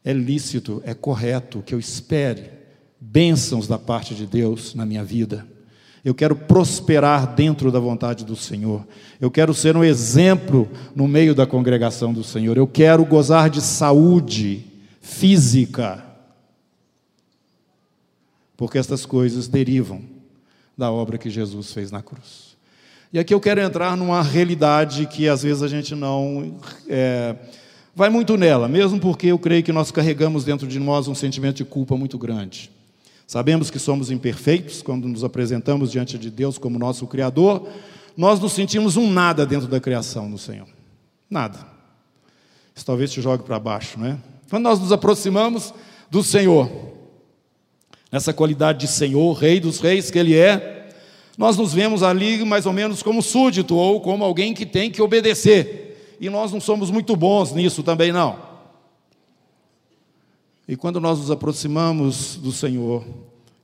é 0.04 0.12
lícito, 0.12 0.84
é 0.86 0.94
correto 0.94 1.64
que 1.66 1.74
eu 1.74 1.80
espere 1.80 2.52
bênçãos 3.00 3.66
da 3.66 3.80
parte 3.80 4.14
de 4.14 4.26
Deus 4.26 4.76
na 4.76 4.86
minha 4.86 5.06
vida. 5.06 5.48
Eu 6.04 6.16
quero 6.16 6.36
prosperar 6.36 7.36
dentro 7.36 7.72
da 7.72 7.80
vontade 7.80 8.24
do 8.24 8.36
Senhor. 8.36 8.88
Eu 9.20 9.30
quero 9.30 9.54
ser 9.54 9.76
um 9.76 9.84
exemplo 9.84 10.70
no 10.96 11.08
meio 11.08 11.36
da 11.36 11.46
congregação 11.46 12.14
do 12.14 12.24
Senhor. 12.24 12.58
Eu 12.58 12.68
quero 12.68 13.04
gozar 13.06 13.50
de 13.50 13.62
saúde 13.62 14.66
física. 15.02 16.04
Porque 18.56 18.78
estas 18.78 19.06
coisas 19.06 19.48
derivam 19.48 20.02
da 20.78 20.92
obra 20.92 21.18
que 21.18 21.30
Jesus 21.30 21.74
fez 21.74 21.92
na 21.92 22.02
cruz. 22.02 22.58
E 23.12 23.20
aqui 23.20 23.34
eu 23.34 23.40
quero 23.40 23.60
entrar 23.60 23.98
numa 23.98 24.22
realidade 24.22 25.06
que 25.08 25.28
às 25.28 25.44
vezes 25.44 25.64
a 25.64 25.68
gente 25.68 25.96
não 25.96 26.58
é, 26.88 27.36
vai 27.96 28.10
muito 28.10 28.38
nela, 28.38 28.68
mesmo 28.68 29.00
porque 29.00 29.28
eu 29.28 29.40
creio 29.40 29.64
que 29.64 29.72
nós 29.74 29.92
carregamos 29.92 30.46
dentro 30.46 30.68
de 30.68 30.80
nós 30.80 31.08
um 31.08 31.16
sentimento 31.16 31.58
de 31.58 31.66
culpa 31.66 31.98
muito 31.98 32.18
grande. 32.18 32.70
Sabemos 33.30 33.70
que 33.70 33.78
somos 33.78 34.10
imperfeitos 34.10 34.82
quando 34.82 35.08
nos 35.08 35.24
apresentamos 35.24 35.92
diante 35.92 36.18
de 36.18 36.32
Deus 36.32 36.58
como 36.58 36.80
nosso 36.80 37.06
Criador, 37.06 37.70
nós 38.18 38.40
nos 38.40 38.54
sentimos 38.54 38.98
um 38.98 39.08
nada 39.08 39.46
dentro 39.46 39.68
da 39.68 39.80
criação 39.80 40.32
do 40.32 40.38
Senhor. 40.40 40.66
Nada. 41.30 41.60
Isso 42.76 42.84
talvez 42.84 43.12
te 43.12 43.22
jogue 43.22 43.44
para 43.44 43.60
baixo, 43.60 44.00
não 44.00 44.08
é? 44.08 44.18
Quando 44.50 44.64
nós 44.64 44.80
nos 44.80 44.92
aproximamos 44.92 45.72
do 46.10 46.24
Senhor, 46.24 46.72
nessa 48.12 48.34
qualidade 48.34 48.80
de 48.80 48.88
Senhor, 48.88 49.32
Rei 49.34 49.60
dos 49.60 49.80
Reis 49.80 50.10
que 50.10 50.18
Ele 50.18 50.36
é, 50.36 50.90
nós 51.38 51.56
nos 51.56 51.72
vemos 51.72 52.02
ali 52.02 52.44
mais 52.44 52.66
ou 52.66 52.74
menos 52.74 53.04
como 53.04 53.22
súdito 53.22 53.76
ou 53.76 54.02
como 54.02 54.24
alguém 54.24 54.56
que 54.56 54.66
tem 54.66 54.90
que 54.90 55.04
obedecer. 55.04 56.18
E 56.20 56.32
nós 56.32 56.52
não 56.52 56.60
somos 56.60 56.90
muito 56.90 57.16
bons 57.16 57.54
nisso 57.54 57.84
também, 57.84 58.12
não. 58.12 58.49
E 60.70 60.76
quando 60.76 61.00
nós 61.00 61.18
nos 61.18 61.32
aproximamos 61.32 62.36
do 62.36 62.52
Senhor, 62.52 63.04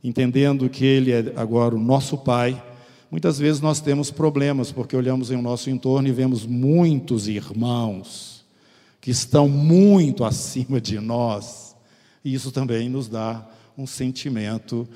entendendo 0.04 0.68
que 0.68 0.84
Ele 0.84 1.12
é 1.12 1.34
agora 1.36 1.76
o 1.76 1.80
nosso 1.80 2.18
Pai, 2.18 2.60
muitas 3.12 3.38
vezes 3.38 3.62
nós 3.62 3.80
temos 3.80 4.10
problemas, 4.10 4.72
porque 4.72 4.96
olhamos 4.96 5.30
em 5.30 5.40
nosso 5.40 5.70
entorno 5.70 6.08
e 6.08 6.12
vemos 6.12 6.48
muitos 6.48 7.28
irmãos 7.28 8.44
que 9.00 9.12
estão 9.12 9.48
muito 9.48 10.24
acima 10.26 10.82
de 10.82 11.00
nós, 11.00 11.76
e 12.24 12.34
isso 12.34 12.52
também 12.52 12.90
nos 12.90 13.08
dá 13.08 13.48
um 13.78 13.86
sentimento, 13.86 14.88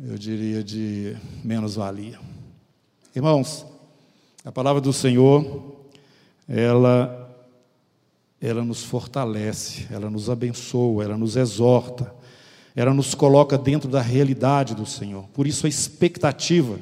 eu 0.00 0.16
diria, 0.16 0.62
de 0.62 1.16
menos-valia. 1.42 2.20
Irmãos, 3.16 3.66
a 4.44 4.52
palavra 4.52 4.80
do 4.80 4.92
Senhor, 4.92 5.74
ela 6.48 7.25
ela 8.40 8.62
nos 8.62 8.84
fortalece, 8.84 9.86
ela 9.90 10.10
nos 10.10 10.28
abençoa, 10.28 11.04
ela 11.04 11.16
nos 11.16 11.36
exorta, 11.36 12.14
ela 12.74 12.92
nos 12.92 13.14
coloca 13.14 13.56
dentro 13.56 13.88
da 13.88 14.02
realidade 14.02 14.74
do 14.74 14.84
Senhor. 14.84 15.24
Por 15.32 15.46
isso, 15.46 15.66
a 15.66 15.68
expectativa 15.68 16.78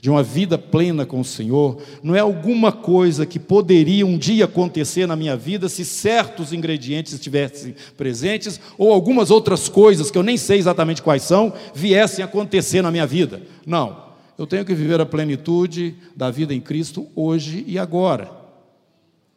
de 0.00 0.10
uma 0.10 0.22
vida 0.22 0.58
plena 0.58 1.06
com 1.06 1.20
o 1.20 1.24
Senhor 1.24 1.80
não 2.02 2.14
é 2.14 2.20
alguma 2.20 2.72
coisa 2.72 3.24
que 3.24 3.38
poderia 3.38 4.06
um 4.06 4.18
dia 4.18 4.46
acontecer 4.46 5.06
na 5.06 5.16
minha 5.16 5.36
vida 5.36 5.68
se 5.68 5.84
certos 5.84 6.52
ingredientes 6.52 7.14
estivessem 7.14 7.74
presentes 7.96 8.60
ou 8.76 8.92
algumas 8.92 9.30
outras 9.30 9.68
coisas 9.68 10.10
que 10.10 10.18
eu 10.18 10.22
nem 10.22 10.36
sei 10.36 10.58
exatamente 10.58 11.02
quais 11.02 11.22
são 11.22 11.52
viessem 11.74 12.22
a 12.22 12.26
acontecer 12.26 12.82
na 12.82 12.90
minha 12.90 13.06
vida. 13.06 13.42
Não. 13.66 14.04
Eu 14.36 14.46
tenho 14.46 14.64
que 14.64 14.74
viver 14.74 15.00
a 15.00 15.06
plenitude 15.06 15.94
da 16.16 16.30
vida 16.30 16.52
em 16.52 16.60
Cristo 16.60 17.06
hoje 17.14 17.64
e 17.66 17.78
agora. 17.78 18.30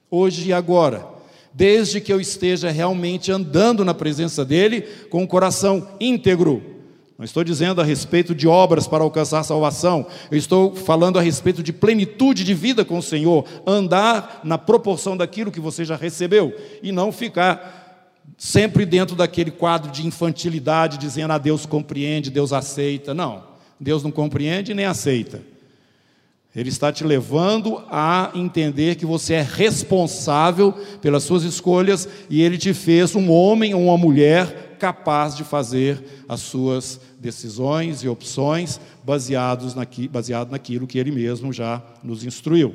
Hoje 0.10 0.50
e 0.50 0.54
agora 0.54 1.17
desde 1.58 2.00
que 2.00 2.14
eu 2.14 2.22
esteja 2.22 2.70
realmente 2.70 3.32
andando 3.32 3.84
na 3.84 3.92
presença 3.92 4.46
dEle 4.46 4.82
com 5.10 5.24
o 5.24 5.28
coração 5.28 5.88
íntegro. 6.00 6.62
Não 7.18 7.26
estou 7.26 7.44
dizendo 7.44 7.82
a 7.82 7.84
respeito 7.84 8.36
de 8.36 8.48
obras 8.48 8.86
para 8.86 9.04
alcançar 9.04 9.44
salvação, 9.44 10.06
eu 10.30 10.38
estou 10.38 10.76
falando 10.76 11.18
a 11.18 11.22
respeito 11.22 11.64
de 11.64 11.74
plenitude 11.74 12.44
de 12.44 12.54
vida 12.54 12.86
com 12.86 13.00
o 13.00 13.02
Senhor, 13.02 13.44
andar 13.66 14.42
na 14.44 14.60
proporção 14.60 15.18
daquilo 15.18 15.52
que 15.52 15.60
você 15.60 15.84
já 15.84 15.96
recebeu 15.96 16.56
e 16.84 16.92
não 16.92 17.12
ficar 17.12 18.14
sempre 18.38 18.86
dentro 18.86 19.16
daquele 19.16 19.50
quadro 19.50 19.92
de 19.92 20.06
infantilidade, 20.06 21.00
dizendo: 21.00 21.34
ah, 21.34 21.40
Deus 21.40 21.66
compreende, 21.66 22.30
Deus 22.30 22.54
aceita. 22.54 23.16
Não, 23.16 23.44
Deus 23.80 24.04
não 24.04 24.12
compreende 24.12 24.76
nem 24.76 24.86
aceita. 24.86 25.42
Ele 26.58 26.70
está 26.70 26.92
te 26.92 27.04
levando 27.04 27.84
a 27.88 28.32
entender 28.34 28.96
que 28.96 29.06
você 29.06 29.36
é 29.36 29.42
responsável 29.44 30.74
pelas 31.00 31.22
suas 31.22 31.44
escolhas 31.44 32.10
e 32.32 32.42
ele 32.42 32.58
te 32.58 32.74
fez 32.74 33.14
um 33.16 33.30
homem 33.30 33.76
ou 33.76 33.84
uma 33.84 33.98
mulher 33.98 34.76
capaz 34.80 35.38
de 35.38 35.44
fazer 35.44 36.04
as 36.28 36.40
suas 36.40 37.00
decisões 37.20 38.02
e 38.02 38.10
opções 38.10 38.82
baseados 39.04 39.76
naqui, 39.76 40.08
baseado 40.08 40.50
naquilo 40.50 40.88
que 40.88 40.98
ele 40.98 41.12
mesmo 41.12 41.54
já 41.54 41.80
nos 42.04 42.26
instruiu. 42.26 42.74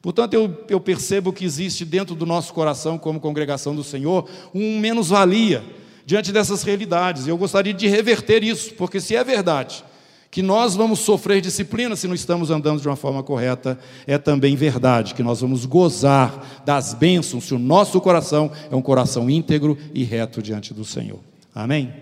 Portanto, 0.00 0.34
eu, 0.34 0.64
eu 0.68 0.78
percebo 0.78 1.32
que 1.32 1.44
existe 1.44 1.84
dentro 1.84 2.14
do 2.14 2.24
nosso 2.24 2.54
coração, 2.54 2.96
como 2.96 3.18
congregação 3.18 3.74
do 3.74 3.82
Senhor, 3.82 4.28
um 4.54 4.78
menos-valia 4.78 5.64
diante 6.06 6.30
dessas 6.30 6.62
realidades. 6.62 7.26
Eu 7.26 7.36
gostaria 7.36 7.74
de 7.74 7.88
reverter 7.88 8.44
isso, 8.44 8.72
porque 8.74 9.00
se 9.00 9.16
é 9.16 9.24
verdade 9.24 9.82
que 10.30 10.42
nós 10.42 10.76
vamos 10.76 11.00
sofrer 11.00 11.40
disciplina 11.40 11.96
se 11.96 12.06
não 12.06 12.14
estamos 12.14 12.50
andando 12.50 12.80
de 12.80 12.86
uma 12.86 12.94
forma 12.94 13.22
correta, 13.22 13.78
é 14.06 14.16
também 14.16 14.54
verdade 14.54 15.14
que 15.14 15.22
nós 15.22 15.40
vamos 15.40 15.66
gozar 15.66 16.62
das 16.64 16.94
bênçãos 16.94 17.44
se 17.44 17.54
o 17.54 17.58
nosso 17.58 18.00
coração 18.00 18.50
é 18.70 18.76
um 18.76 18.82
coração 18.82 19.28
íntegro 19.28 19.76
e 19.92 20.04
reto 20.04 20.40
diante 20.40 20.72
do 20.72 20.84
Senhor. 20.84 21.18
Amém? 21.52 21.92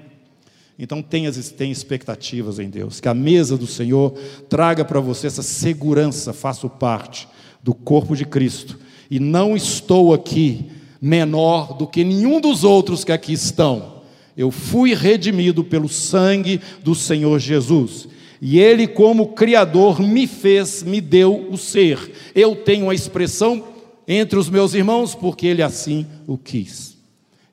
Então 0.79 1.03
tenha, 1.03 1.33
tenha 1.33 1.73
expectativas 1.73 2.59
em 2.59 2.69
Deus, 2.69 3.01
que 3.01 3.09
a 3.09 3.15
mesa 3.15 3.57
do 3.57 3.67
Senhor 3.67 4.13
traga 4.49 4.85
para 4.85 5.01
você 5.01 5.27
essa 5.27 5.43
segurança, 5.43 6.33
faço 6.33 6.69
parte 6.69 7.27
do 7.63 7.75
corpo 7.75 8.15
de 8.15 8.27
Cristo 8.27 8.79
e 9.11 9.19
não 9.19 9.57
estou 9.57 10.13
aqui 10.13 10.71
menor 11.01 11.75
do 11.77 11.87
que 11.87 12.05
nenhum 12.05 12.41
dos 12.41 12.63
outros 12.63 13.05
que 13.05 13.13
aqui 13.13 13.33
estão. 13.33 14.03
Eu 14.37 14.51
fui 14.51 14.95
redimido 14.95 15.65
pelo 15.65 15.89
sangue 15.89 16.61
do 16.85 16.95
Senhor 16.95 17.39
Jesus. 17.41 18.07
E 18.41 18.59
Ele, 18.59 18.87
como 18.87 19.29
Criador, 19.29 20.01
me 20.01 20.27
fez, 20.27 20.83
me 20.83 21.01
deu 21.01 21.49
o 21.51 21.57
ser. 21.57 22.13
Eu 22.35 22.55
tenho 22.55 22.89
a 22.89 22.95
expressão 22.95 23.65
entre 24.07 24.39
os 24.39 24.49
meus 24.49 24.75
irmãos, 24.75 25.15
porque 25.15 25.47
Ele 25.47 25.63
assim 25.63 26.07
o 26.27 26.39
quis. 26.39 26.97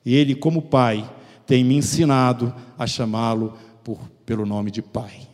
E 0.04 0.14
Ele, 0.14 0.34
como 0.34 0.62
Pai, 0.62 1.08
tem 1.46 1.64
me 1.64 1.76
ensinado 1.76 2.54
a 2.78 2.86
chamá-lo 2.86 3.54
pelo 4.24 4.46
nome 4.46 4.70
de 4.70 4.82
Pai. 4.82 5.26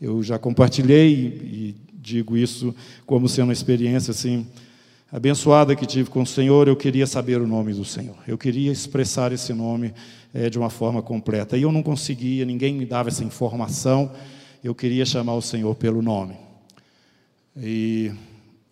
Eu 0.00 0.22
já 0.22 0.38
compartilhei 0.38 1.12
e 1.12 1.76
digo 1.92 2.36
isso 2.36 2.74
como 3.06 3.28
sendo 3.28 3.48
uma 3.48 3.52
experiência 3.52 4.10
assim 4.10 4.46
abençoada 5.12 5.76
que 5.76 5.86
tive 5.86 6.10
com 6.10 6.22
o 6.22 6.26
Senhor. 6.26 6.66
Eu 6.66 6.74
queria 6.74 7.06
saber 7.06 7.40
o 7.40 7.46
nome 7.46 7.72
do 7.72 7.84
Senhor. 7.84 8.16
Eu 8.26 8.36
queria 8.36 8.72
expressar 8.72 9.30
esse 9.30 9.52
nome 9.52 9.94
é, 10.34 10.50
de 10.50 10.58
uma 10.58 10.70
forma 10.70 11.02
completa. 11.02 11.56
E 11.56 11.62
eu 11.62 11.70
não 11.70 11.82
conseguia, 11.82 12.44
ninguém 12.44 12.74
me 12.74 12.84
dava 12.84 13.10
essa 13.10 13.22
informação 13.22 14.10
eu 14.62 14.74
queria 14.74 15.04
chamar 15.04 15.34
o 15.34 15.42
Senhor 15.42 15.74
pelo 15.74 16.00
nome. 16.00 16.38
E, 17.56 18.12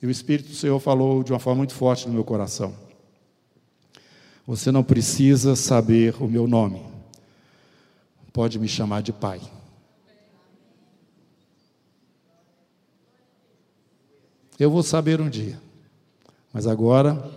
e 0.00 0.06
o 0.06 0.11
Espírito 0.11 0.50
do 0.50 0.54
Senhor 0.54 0.78
falou 0.78 1.23
de 1.25 1.32
uma 1.32 1.40
forma 1.40 1.59
muito 1.59 1.75
forte 1.75 2.06
no 2.06 2.14
meu 2.14 2.25
coração. 2.25 2.75
Você 4.47 4.70
não 4.70 4.85
precisa 4.85 5.56
saber 5.56 6.14
o 6.23 6.28
meu 6.28 6.47
nome. 6.47 6.82
Pode 8.32 8.59
me 8.59 8.68
chamar 8.68 9.02
de 9.02 9.12
Pai. 9.12 9.40
Eu 14.59 14.70
vou 14.70 14.82
saber 14.82 15.20
um 15.20 15.28
dia. 15.28 15.61
Mas 16.52 16.66
agora 16.66 17.30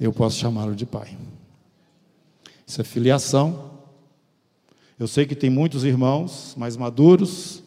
eu 0.00 0.12
posso 0.12 0.38
chamá-lo 0.38 0.74
de 0.74 0.86
Pai. 0.86 1.16
Isso 2.66 2.80
é 2.80 2.84
filiação 2.84 3.73
eu 4.98 5.08
sei 5.08 5.26
que 5.26 5.34
tem 5.34 5.50
muitos 5.50 5.84
irmãos 5.84 6.54
mais 6.56 6.76
maduros, 6.76 7.62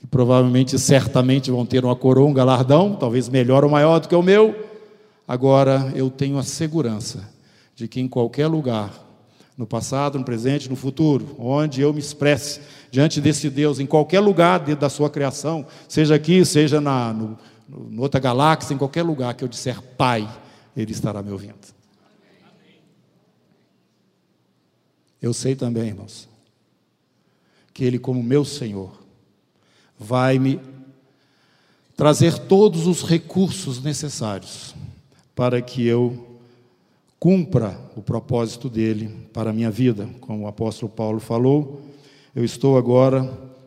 que 0.00 0.06
provavelmente, 0.06 0.78
certamente 0.78 1.50
vão 1.50 1.66
ter 1.66 1.84
uma 1.84 1.94
coroa, 1.94 2.28
um 2.28 2.32
galardão, 2.32 2.94
talvez 2.94 3.28
melhor 3.28 3.64
ou 3.64 3.70
maior 3.70 4.00
do 4.00 4.08
que 4.08 4.14
o 4.14 4.22
meu. 4.22 4.54
Agora, 5.26 5.92
eu 5.94 6.10
tenho 6.10 6.38
a 6.38 6.42
segurança 6.42 7.28
de 7.74 7.88
que 7.88 8.00
em 8.00 8.08
qualquer 8.08 8.46
lugar, 8.46 8.92
no 9.56 9.66
passado, 9.66 10.18
no 10.18 10.24
presente, 10.24 10.68
no 10.68 10.76
futuro, 10.76 11.34
onde 11.38 11.80
eu 11.80 11.92
me 11.92 12.00
expresse 12.00 12.60
diante 12.90 13.20
desse 13.20 13.50
Deus, 13.50 13.78
em 13.78 13.86
qualquer 13.86 14.20
lugar 14.20 14.58
dentro 14.60 14.80
da 14.80 14.88
sua 14.88 15.10
criação, 15.10 15.66
seja 15.88 16.14
aqui, 16.14 16.44
seja 16.44 16.80
na, 16.80 17.12
no, 17.12 17.38
em 17.90 17.98
outra 17.98 18.20
galáxia, 18.20 18.74
em 18.74 18.78
qualquer 18.78 19.02
lugar 19.02 19.34
que 19.34 19.44
eu 19.44 19.48
disser 19.48 19.80
Pai, 19.96 20.28
Ele 20.76 20.92
estará 20.92 21.22
me 21.22 21.30
ouvindo. 21.30 21.74
Eu 25.20 25.32
sei 25.32 25.54
também, 25.54 25.88
irmãos, 25.88 26.28
que 27.74 27.84
Ele, 27.84 27.98
como 27.98 28.22
meu 28.22 28.44
Senhor, 28.44 28.92
vai 29.98 30.38
me 30.38 30.60
trazer 31.96 32.38
todos 32.38 32.86
os 32.86 33.02
recursos 33.02 33.82
necessários 33.82 34.74
para 35.34 35.60
que 35.60 35.84
eu 35.84 36.38
cumpra 37.18 37.78
o 37.96 38.02
propósito 38.02 38.68
dele 38.68 39.28
para 39.32 39.50
a 39.50 39.52
minha 39.52 39.70
vida. 39.70 40.08
Como 40.20 40.44
o 40.44 40.46
apóstolo 40.46 40.90
Paulo 40.90 41.18
falou, 41.18 41.82
eu 42.34 42.44
estou 42.44 42.78
agora 42.78 43.24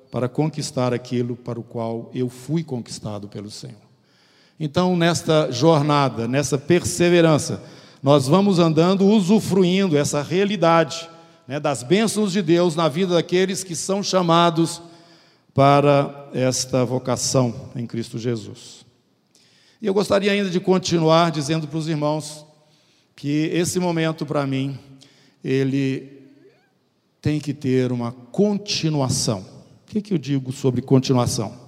para 0.10 0.30
conquistar 0.30 0.94
aquilo 0.94 1.36
para 1.36 1.60
o 1.60 1.64
qual 1.64 2.10
eu 2.14 2.30
fui 2.30 2.64
conquistado 2.64 3.28
pelo 3.28 3.52
Senhor. 3.52 3.76
Então, 4.60 4.96
nesta 4.96 5.52
jornada, 5.52 6.28
nessa 6.28 6.58
perseverança, 6.58 7.62
nós 8.02 8.28
vamos 8.28 8.58
andando 8.58 9.06
usufruindo 9.06 9.98
essa 9.98 10.22
realidade 10.22 11.10
né, 11.48 11.60
das 11.60 11.82
bênçãos 11.82 12.34
de 12.34 12.42
Deus 12.42 12.76
na 12.76 12.90
vida 12.90 13.14
daqueles 13.16 13.64
que 13.64 13.76
são 13.76 14.04
chamados 14.04 14.82
para 15.54 16.30
esta 16.34 16.84
vocação 16.84 17.72
em 17.76 17.88
Cristo 17.88 18.20
Jesus. 18.20 18.86
E 19.82 19.88
eu 19.88 19.94
gostaria 19.94 20.32
ainda 20.32 20.50
de 20.50 20.60
continuar 20.60 21.32
dizendo 21.32 21.68
para 21.68 21.78
os 21.78 21.88
irmãos 21.88 22.46
que 23.16 23.50
esse 23.54 23.80
momento 23.80 24.26
para 24.26 24.46
mim, 24.46 24.78
ele 25.44 26.22
tem 27.22 27.40
que 27.40 27.54
ter 27.54 27.92
uma 27.92 28.12
continuação. 28.12 29.40
O 29.40 29.88
que, 29.88 30.02
que 30.02 30.14
eu 30.14 30.18
digo 30.18 30.52
sobre 30.52 30.82
continuação? 30.82 31.68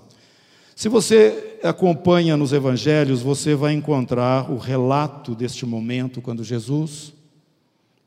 Se 0.75 0.88
você 0.88 1.59
acompanha 1.63 2.38
nos 2.38 2.53
evangelhos, 2.53 3.21
você 3.21 3.55
vai 3.55 3.74
encontrar 3.74 4.51
o 4.51 4.57
relato 4.57 5.33
deste 5.33 5.65
momento 5.65 6.21
quando 6.21 6.43
Jesus 6.43 7.13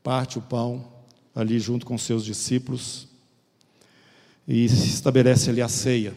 parte 0.01 0.37
o 0.37 0.41
pão 0.41 0.92
ali 1.35 1.59
junto 1.59 1.85
com 1.85 1.97
seus 1.97 2.23
discípulos 2.23 3.07
e 4.47 4.65
estabelece 4.65 5.49
ali 5.49 5.61
a 5.61 5.67
ceia. 5.67 6.13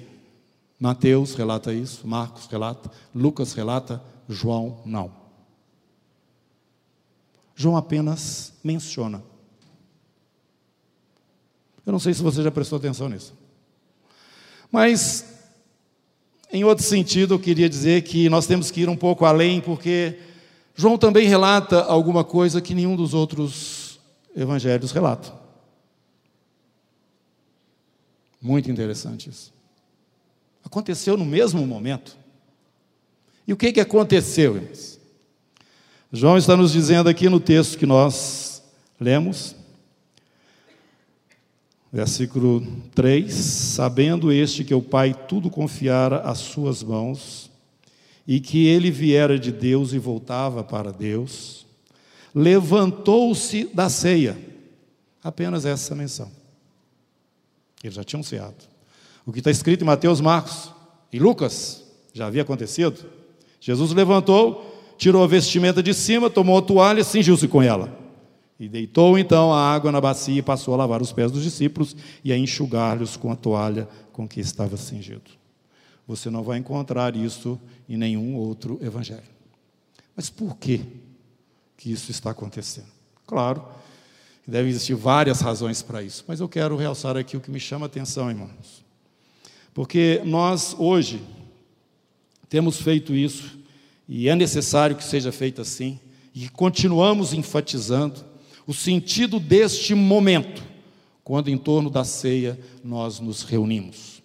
Mateus 0.78 1.34
relata 1.34 1.72
isso, 1.72 2.06
Marcos 2.06 2.46
relata, 2.46 2.90
Lucas 3.14 3.52
relata, 3.52 4.02
João 4.28 4.80
não. 4.84 5.10
João 7.54 7.76
apenas 7.76 8.52
menciona. 8.62 9.22
Eu 11.86 11.92
não 11.92 11.98
sei 11.98 12.12
se 12.12 12.22
você 12.22 12.42
já 12.42 12.50
prestou 12.50 12.76
atenção 12.76 13.08
nisso. 13.08 13.32
Mas, 14.70 15.24
em 16.52 16.64
outro 16.64 16.84
sentido, 16.84 17.34
eu 17.34 17.38
queria 17.38 17.68
dizer 17.68 18.02
que 18.02 18.28
nós 18.28 18.46
temos 18.46 18.70
que 18.70 18.82
ir 18.82 18.88
um 18.88 18.96
pouco 18.96 19.24
além, 19.24 19.60
porque 19.60 20.18
João 20.74 20.98
também 20.98 21.28
relata 21.28 21.82
alguma 21.84 22.24
coisa 22.24 22.60
que 22.60 22.74
nenhum 22.74 22.96
dos 22.96 23.14
outros 23.14 23.85
evangelhos 24.36 24.92
relata. 24.92 25.32
Muito 28.40 28.70
interessante 28.70 29.30
isso. 29.30 29.52
Aconteceu 30.64 31.16
no 31.16 31.24
mesmo 31.24 31.66
momento. 31.66 32.16
E 33.46 33.52
o 33.52 33.56
que, 33.56 33.72
que 33.72 33.80
aconteceu, 33.80 34.56
irmãos? 34.56 35.00
João 36.12 36.36
está 36.36 36.56
nos 36.56 36.72
dizendo 36.72 37.08
aqui 37.08 37.28
no 37.28 37.40
texto 37.40 37.78
que 37.78 37.86
nós 37.86 38.62
lemos, 39.00 39.56
versículo 41.92 42.64
3: 42.94 43.32
Sabendo 43.32 44.30
este 44.30 44.64
que 44.64 44.74
o 44.74 44.82
Pai 44.82 45.14
tudo 45.28 45.50
confiara 45.50 46.20
às 46.20 46.38
suas 46.38 46.82
mãos, 46.82 47.50
e 48.26 48.40
que 48.40 48.66
ele 48.66 48.90
viera 48.90 49.38
de 49.38 49.52
Deus 49.52 49.92
e 49.92 49.98
voltava 49.98 50.64
para 50.64 50.92
Deus, 50.92 51.65
levantou-se 52.36 53.64
da 53.72 53.88
ceia. 53.88 54.36
Apenas 55.24 55.64
essa 55.64 55.94
menção. 55.94 56.30
Eles 57.82 57.96
já 57.96 58.04
tinham 58.04 58.22
ceado. 58.22 58.56
O 59.24 59.32
que 59.32 59.38
está 59.38 59.50
escrito 59.50 59.82
em 59.82 59.86
Mateus, 59.86 60.20
Marcos 60.20 60.70
e 61.10 61.18
Lucas 61.18 61.82
já 62.12 62.26
havia 62.26 62.42
acontecido. 62.42 63.06
Jesus 63.58 63.92
levantou, 63.92 64.94
tirou 64.98 65.24
a 65.24 65.26
vestimenta 65.26 65.82
de 65.82 65.94
cima, 65.94 66.28
tomou 66.28 66.58
a 66.58 66.62
toalha, 66.62 67.02
cingiu-se 67.02 67.48
com 67.48 67.62
ela. 67.62 67.98
E 68.60 68.68
deitou 68.68 69.18
então 69.18 69.52
a 69.52 69.72
água 69.72 69.90
na 69.90 70.00
bacia 70.00 70.38
e 70.38 70.42
passou 70.42 70.74
a 70.74 70.76
lavar 70.76 71.00
os 71.00 71.12
pés 71.12 71.32
dos 71.32 71.42
discípulos 71.42 71.96
e 72.22 72.32
a 72.32 72.38
enxugar-lhes 72.38 73.16
com 73.16 73.32
a 73.32 73.36
toalha 73.36 73.88
com 74.12 74.28
que 74.28 74.40
estava 74.40 74.76
cingido. 74.76 75.30
Você 76.06 76.30
não 76.30 76.42
vai 76.42 76.58
encontrar 76.58 77.16
isso 77.16 77.58
em 77.88 77.96
nenhum 77.96 78.36
outro 78.36 78.78
evangelho. 78.82 79.22
Mas 80.14 80.30
por 80.30 80.56
que 80.56 81.05
que 81.76 81.90
isso 81.90 82.10
está 82.10 82.30
acontecendo? 82.30 82.88
Claro, 83.26 83.64
Devem 84.46 84.70
existir 84.70 84.94
várias 84.94 85.40
razões 85.40 85.82
para 85.82 86.02
isso, 86.02 86.24
mas 86.28 86.38
eu 86.38 86.48
quero 86.48 86.76
realçar 86.76 87.16
aqui 87.16 87.36
o 87.36 87.40
que 87.40 87.50
me 87.50 87.58
chama 87.58 87.86
a 87.86 87.88
atenção, 87.88 88.30
irmãos. 88.30 88.84
Porque 89.74 90.22
nós, 90.24 90.76
hoje, 90.78 91.20
temos 92.48 92.80
feito 92.80 93.12
isso, 93.12 93.58
e 94.08 94.28
é 94.28 94.36
necessário 94.36 94.94
que 94.94 95.02
seja 95.02 95.32
feito 95.32 95.60
assim, 95.60 95.98
e 96.32 96.48
continuamos 96.48 97.32
enfatizando 97.32 98.24
o 98.68 98.72
sentido 98.72 99.40
deste 99.40 99.94
momento, 99.96 100.62
quando 101.24 101.48
em 101.48 101.58
torno 101.58 101.90
da 101.90 102.04
ceia 102.04 102.56
nós 102.84 103.18
nos 103.18 103.42
reunimos. 103.42 104.22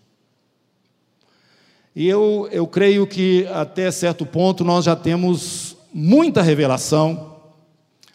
E 1.95 2.07
eu, 2.07 2.47
eu 2.51 2.67
creio 2.67 3.07
que 3.07 3.47
até 3.47 3.89
certo 3.89 4.23
ponto 4.23 4.63
nós 4.63 4.85
já 4.85 4.95
temos 4.95 5.75
muita 5.91 6.43
revelação 6.43 7.30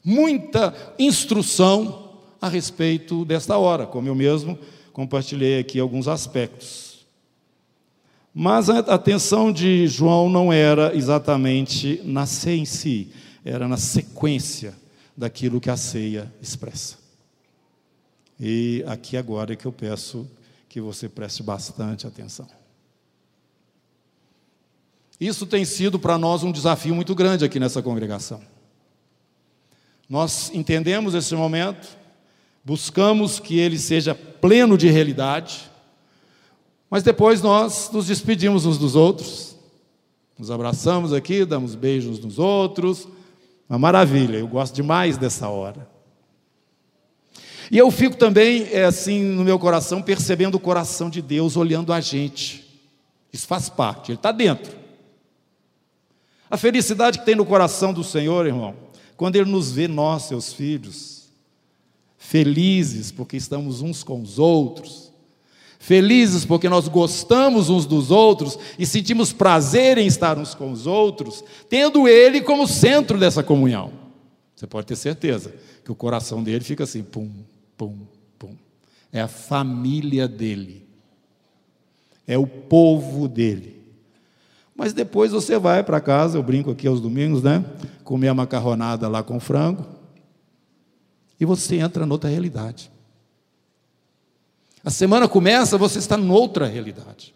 muita 0.06 0.72
instrução 1.00 2.12
a 2.40 2.48
respeito 2.48 3.24
desta 3.24 3.58
hora, 3.58 3.86
como 3.86 4.06
eu 4.06 4.14
mesmo 4.14 4.56
compartilhei 4.92 5.58
aqui 5.58 5.80
alguns 5.80 6.06
aspectos. 6.06 7.04
Mas 8.32 8.70
a 8.70 8.78
atenção 8.78 9.52
de 9.52 9.88
João 9.88 10.30
não 10.30 10.52
era 10.52 10.94
exatamente 10.94 12.00
na 12.04 12.24
ceia 12.24 12.56
em 12.56 12.64
si, 12.64 13.10
era 13.44 13.66
na 13.66 13.76
sequência 13.76 14.74
daquilo 15.16 15.60
que 15.60 15.70
a 15.70 15.76
ceia 15.76 16.32
expressa. 16.40 16.98
E 18.38 18.84
aqui 18.86 19.16
agora 19.16 19.54
é 19.54 19.56
que 19.56 19.66
eu 19.66 19.72
peço 19.72 20.30
que 20.68 20.80
você 20.80 21.08
preste 21.08 21.42
bastante 21.42 22.06
atenção. 22.06 22.46
Isso 25.18 25.46
tem 25.46 25.64
sido 25.64 25.98
para 25.98 26.18
nós 26.18 26.44
um 26.44 26.52
desafio 26.52 26.94
muito 26.94 27.14
grande 27.14 27.44
aqui 27.44 27.58
nessa 27.58 27.82
congregação. 27.82 28.40
Nós 30.08 30.50
entendemos 30.54 31.14
esse 31.14 31.34
momento, 31.34 31.96
buscamos 32.64 33.40
que 33.40 33.58
ele 33.58 33.78
seja 33.78 34.14
pleno 34.14 34.78
de 34.78 34.88
realidade, 34.88 35.70
mas 36.88 37.02
depois 37.02 37.42
nós 37.42 37.90
nos 37.92 38.06
despedimos 38.06 38.64
uns 38.64 38.78
dos 38.78 38.94
outros, 38.94 39.56
nos 40.38 40.50
abraçamos 40.50 41.12
aqui, 41.12 41.44
damos 41.44 41.74
beijos 41.74 42.20
nos 42.20 42.38
outros, 42.38 43.08
uma 43.68 43.78
maravilha, 43.78 44.36
eu 44.36 44.46
gosto 44.46 44.74
demais 44.74 45.18
dessa 45.18 45.48
hora. 45.48 45.88
E 47.70 47.76
eu 47.76 47.90
fico 47.90 48.16
também, 48.16 48.68
é, 48.70 48.84
assim, 48.84 49.20
no 49.20 49.42
meu 49.42 49.58
coração, 49.58 50.00
percebendo 50.00 50.54
o 50.54 50.60
coração 50.60 51.10
de 51.10 51.20
Deus 51.20 51.56
olhando 51.56 51.92
a 51.92 52.00
gente. 52.00 52.64
Isso 53.32 53.46
faz 53.46 53.68
parte, 53.68 54.12
Ele 54.12 54.18
está 54.18 54.30
dentro. 54.30 54.72
A 56.48 56.56
felicidade 56.56 57.18
que 57.18 57.24
tem 57.24 57.34
no 57.34 57.44
coração 57.44 57.92
do 57.92 58.04
Senhor, 58.04 58.46
irmão, 58.46 58.74
quando 59.16 59.36
Ele 59.36 59.50
nos 59.50 59.70
vê, 59.72 59.88
nós, 59.88 60.24
seus 60.24 60.52
filhos, 60.52 61.28
felizes 62.18 63.10
porque 63.10 63.36
estamos 63.36 63.80
uns 63.80 64.02
com 64.02 64.20
os 64.20 64.38
outros, 64.38 65.12
felizes 65.78 66.44
porque 66.44 66.68
nós 66.68 66.88
gostamos 66.88 67.70
uns 67.70 67.86
dos 67.86 68.10
outros 68.10 68.58
e 68.78 68.84
sentimos 68.84 69.32
prazer 69.32 69.96
em 69.98 70.06
estar 70.06 70.38
uns 70.38 70.54
com 70.54 70.70
os 70.70 70.86
outros, 70.86 71.44
tendo 71.68 72.08
Ele 72.08 72.40
como 72.40 72.66
centro 72.66 73.18
dessa 73.18 73.42
comunhão. 73.42 73.92
Você 74.54 74.66
pode 74.66 74.86
ter 74.86 74.96
certeza 74.96 75.54
que 75.84 75.92
o 75.92 75.94
coração 75.94 76.42
dele 76.42 76.64
fica 76.64 76.84
assim, 76.84 77.02
pum, 77.02 77.30
pum, 77.76 77.96
pum. 78.38 78.54
É 79.12 79.20
a 79.20 79.28
família 79.28 80.26
dele, 80.26 80.84
é 82.26 82.36
o 82.36 82.46
povo 82.46 83.28
dele. 83.28 83.75
Mas 84.76 84.92
depois 84.92 85.32
você 85.32 85.58
vai 85.58 85.82
para 85.82 86.00
casa, 86.00 86.36
eu 86.36 86.42
brinco 86.42 86.70
aqui 86.70 86.86
aos 86.86 87.00
domingos, 87.00 87.42
né? 87.42 87.64
Comer 88.04 88.28
a 88.28 88.34
macarronada 88.34 89.08
lá 89.08 89.22
com 89.22 89.40
frango. 89.40 89.86
E 91.40 91.44
você 91.44 91.76
entra 91.76 92.04
noutra 92.04 92.28
realidade. 92.28 92.90
A 94.84 94.90
semana 94.90 95.26
começa, 95.26 95.78
você 95.78 95.98
está 95.98 96.16
noutra 96.16 96.66
realidade. 96.66 97.34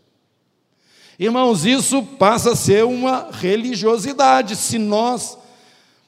Irmãos, 1.19 1.65
isso 1.65 2.03
passa 2.03 2.53
a 2.53 2.57
ser 2.57 2.85
uma 2.85 3.29
religiosidade 3.33 4.57
se 4.57 4.79
nós 4.79 5.37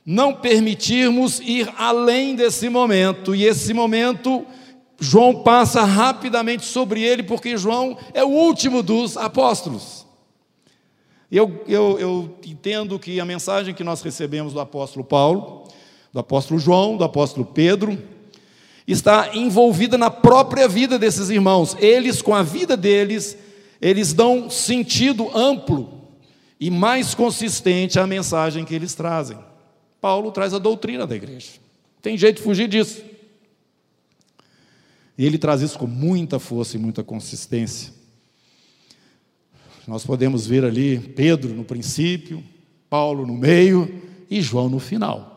não 0.04 0.34
permitirmos 0.34 1.40
ir 1.40 1.72
além 1.76 2.34
desse 2.34 2.68
momento. 2.68 3.34
E 3.34 3.44
esse 3.44 3.72
momento, 3.74 4.46
João 4.98 5.42
passa 5.42 5.82
rapidamente 5.84 6.64
sobre 6.64 7.02
ele, 7.02 7.22
porque 7.22 7.56
João 7.56 7.96
é 8.14 8.24
o 8.24 8.28
último 8.28 8.82
dos 8.82 9.16
apóstolos. 9.16 10.01
Eu, 11.32 11.64
eu, 11.66 11.98
eu 11.98 12.38
entendo 12.44 12.98
que 12.98 13.18
a 13.18 13.24
mensagem 13.24 13.72
que 13.72 13.82
nós 13.82 14.02
recebemos 14.02 14.52
do 14.52 14.60
apóstolo 14.60 15.02
Paulo, 15.02 15.66
do 16.12 16.20
apóstolo 16.20 16.60
João, 16.60 16.98
do 16.98 17.04
apóstolo 17.04 17.46
Pedro, 17.46 17.98
está 18.86 19.34
envolvida 19.34 19.96
na 19.96 20.10
própria 20.10 20.68
vida 20.68 20.98
desses 20.98 21.30
irmãos. 21.30 21.74
Eles, 21.80 22.20
com 22.20 22.34
a 22.34 22.42
vida 22.42 22.76
deles, 22.76 23.38
eles 23.80 24.12
dão 24.12 24.50
sentido 24.50 25.34
amplo 25.34 26.02
e 26.60 26.70
mais 26.70 27.14
consistente 27.14 27.98
à 27.98 28.06
mensagem 28.06 28.62
que 28.62 28.74
eles 28.74 28.94
trazem. 28.94 29.38
Paulo 30.02 30.32
traz 30.32 30.52
a 30.52 30.58
doutrina 30.58 31.06
da 31.06 31.16
igreja. 31.16 31.52
Tem 32.02 32.14
jeito 32.18 32.36
de 32.36 32.42
fugir 32.42 32.68
disso. 32.68 33.02
E 35.16 35.24
ele 35.24 35.38
traz 35.38 35.62
isso 35.62 35.78
com 35.78 35.86
muita 35.86 36.38
força 36.38 36.76
e 36.76 36.78
muita 36.78 37.02
consistência. 37.02 38.01
Nós 39.86 40.04
podemos 40.04 40.46
ver 40.46 40.64
ali 40.64 40.98
Pedro 40.98 41.54
no 41.54 41.64
princípio, 41.64 42.42
Paulo 42.88 43.26
no 43.26 43.34
meio 43.34 44.02
e 44.30 44.40
João 44.40 44.68
no 44.68 44.78
final 44.78 45.32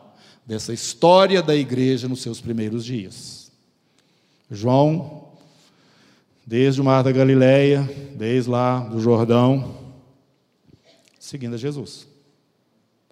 dessa 0.46 0.72
história 0.72 1.42
da 1.42 1.56
igreja 1.56 2.08
nos 2.08 2.22
seus 2.22 2.40
primeiros 2.40 2.84
dias. 2.84 3.50
João, 4.48 5.28
desde 6.46 6.80
o 6.80 6.84
mar 6.84 7.02
da 7.02 7.10
Galileia, 7.10 7.82
desde 8.14 8.48
lá 8.48 8.78
do 8.78 9.00
Jordão, 9.00 9.76
seguindo 11.18 11.54
a 11.54 11.58
Jesus. 11.58 12.06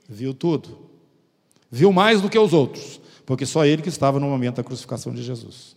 Viu 0.08 0.32
tudo. 0.32 0.90
Viu 1.68 1.92
mais 1.92 2.20
do 2.20 2.30
que 2.30 2.38
os 2.38 2.52
outros, 2.52 3.00
porque 3.26 3.44
só 3.44 3.66
ele 3.66 3.82
que 3.82 3.88
estava 3.88 4.20
no 4.20 4.28
momento 4.28 4.56
da 4.56 4.62
crucificação 4.62 5.12
de 5.12 5.24
Jesus. 5.24 5.74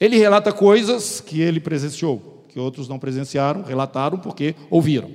Ele 0.00 0.16
relata 0.16 0.52
coisas 0.52 1.20
que 1.20 1.42
ele 1.42 1.60
presenciou, 1.60 2.33
que 2.54 2.60
outros 2.60 2.88
não 2.88 3.00
presenciaram, 3.00 3.64
relataram 3.64 4.16
porque 4.16 4.54
ouviram. 4.70 5.10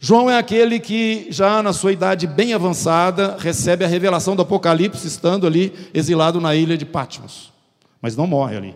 João 0.00 0.30
é 0.30 0.38
aquele 0.38 0.80
que, 0.80 1.26
já 1.28 1.62
na 1.62 1.74
sua 1.74 1.92
idade 1.92 2.26
bem 2.26 2.54
avançada, 2.54 3.36
recebe 3.38 3.84
a 3.84 3.88
revelação 3.88 4.34
do 4.34 4.40
Apocalipse, 4.40 5.06
estando 5.06 5.46
ali 5.46 5.74
exilado 5.92 6.40
na 6.40 6.54
ilha 6.54 6.74
de 6.78 6.86
Patmos, 6.86 7.52
mas 8.00 8.16
não 8.16 8.26
morre 8.26 8.56
ali. 8.56 8.74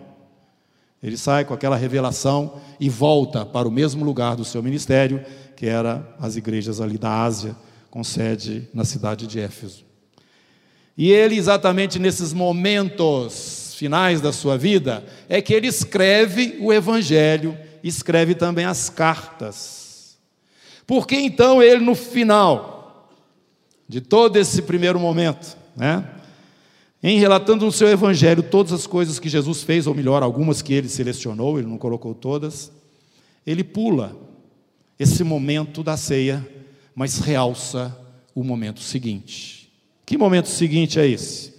Ele 1.01 1.17
sai 1.17 1.45
com 1.45 1.53
aquela 1.55 1.75
revelação 1.75 2.53
e 2.79 2.87
volta 2.89 3.43
para 3.43 3.67
o 3.67 3.71
mesmo 3.71 4.05
lugar 4.05 4.35
do 4.35 4.45
seu 4.45 4.61
ministério, 4.61 5.25
que 5.55 5.65
era 5.65 6.15
as 6.19 6.35
igrejas 6.35 6.79
ali 6.79 6.95
da 6.95 7.23
Ásia, 7.23 7.55
com 7.89 8.03
sede 8.03 8.69
na 8.71 8.85
cidade 8.85 9.25
de 9.25 9.39
Éfeso. 9.39 9.83
E 10.95 11.11
ele, 11.11 11.37
exatamente 11.37 11.97
nesses 11.97 12.33
momentos 12.33 13.70
finais 13.81 14.21
da 14.21 14.31
sua 14.31 14.59
vida, 14.59 15.03
é 15.27 15.41
que 15.41 15.51
ele 15.51 15.65
escreve 15.65 16.55
o 16.59 16.71
Evangelho, 16.71 17.57
escreve 17.83 18.35
também 18.35 18.63
as 18.63 18.91
cartas. 18.91 20.19
Porque 20.85 21.15
então 21.15 21.63
ele, 21.63 21.83
no 21.83 21.95
final 21.95 23.09
de 23.89 23.99
todo 23.99 24.37
esse 24.37 24.61
primeiro 24.61 24.99
momento, 24.99 25.57
né, 25.75 26.07
em 27.01 27.17
relatando 27.17 27.65
no 27.65 27.71
seu 27.71 27.87
Evangelho 27.87 28.43
todas 28.43 28.71
as 28.71 28.85
coisas 28.85 29.17
que 29.17 29.27
Jesus 29.27 29.63
fez, 29.63 29.87
ou 29.87 29.95
melhor, 29.95 30.21
algumas 30.21 30.61
que 30.61 30.75
ele 30.75 30.87
selecionou, 30.87 31.57
ele 31.57 31.67
não 31.67 31.79
colocou 31.79 32.13
todas, 32.13 32.71
ele 33.47 33.63
pula 33.63 34.15
esse 34.99 35.23
momento 35.23 35.81
da 35.81 35.97
ceia, 35.97 36.47
mas 36.93 37.17
realça 37.17 37.97
o 38.35 38.43
momento 38.43 38.79
seguinte. 38.79 39.71
Que 40.05 40.19
momento 40.19 40.49
seguinte 40.49 40.99
é 40.99 41.07
esse? 41.07 41.51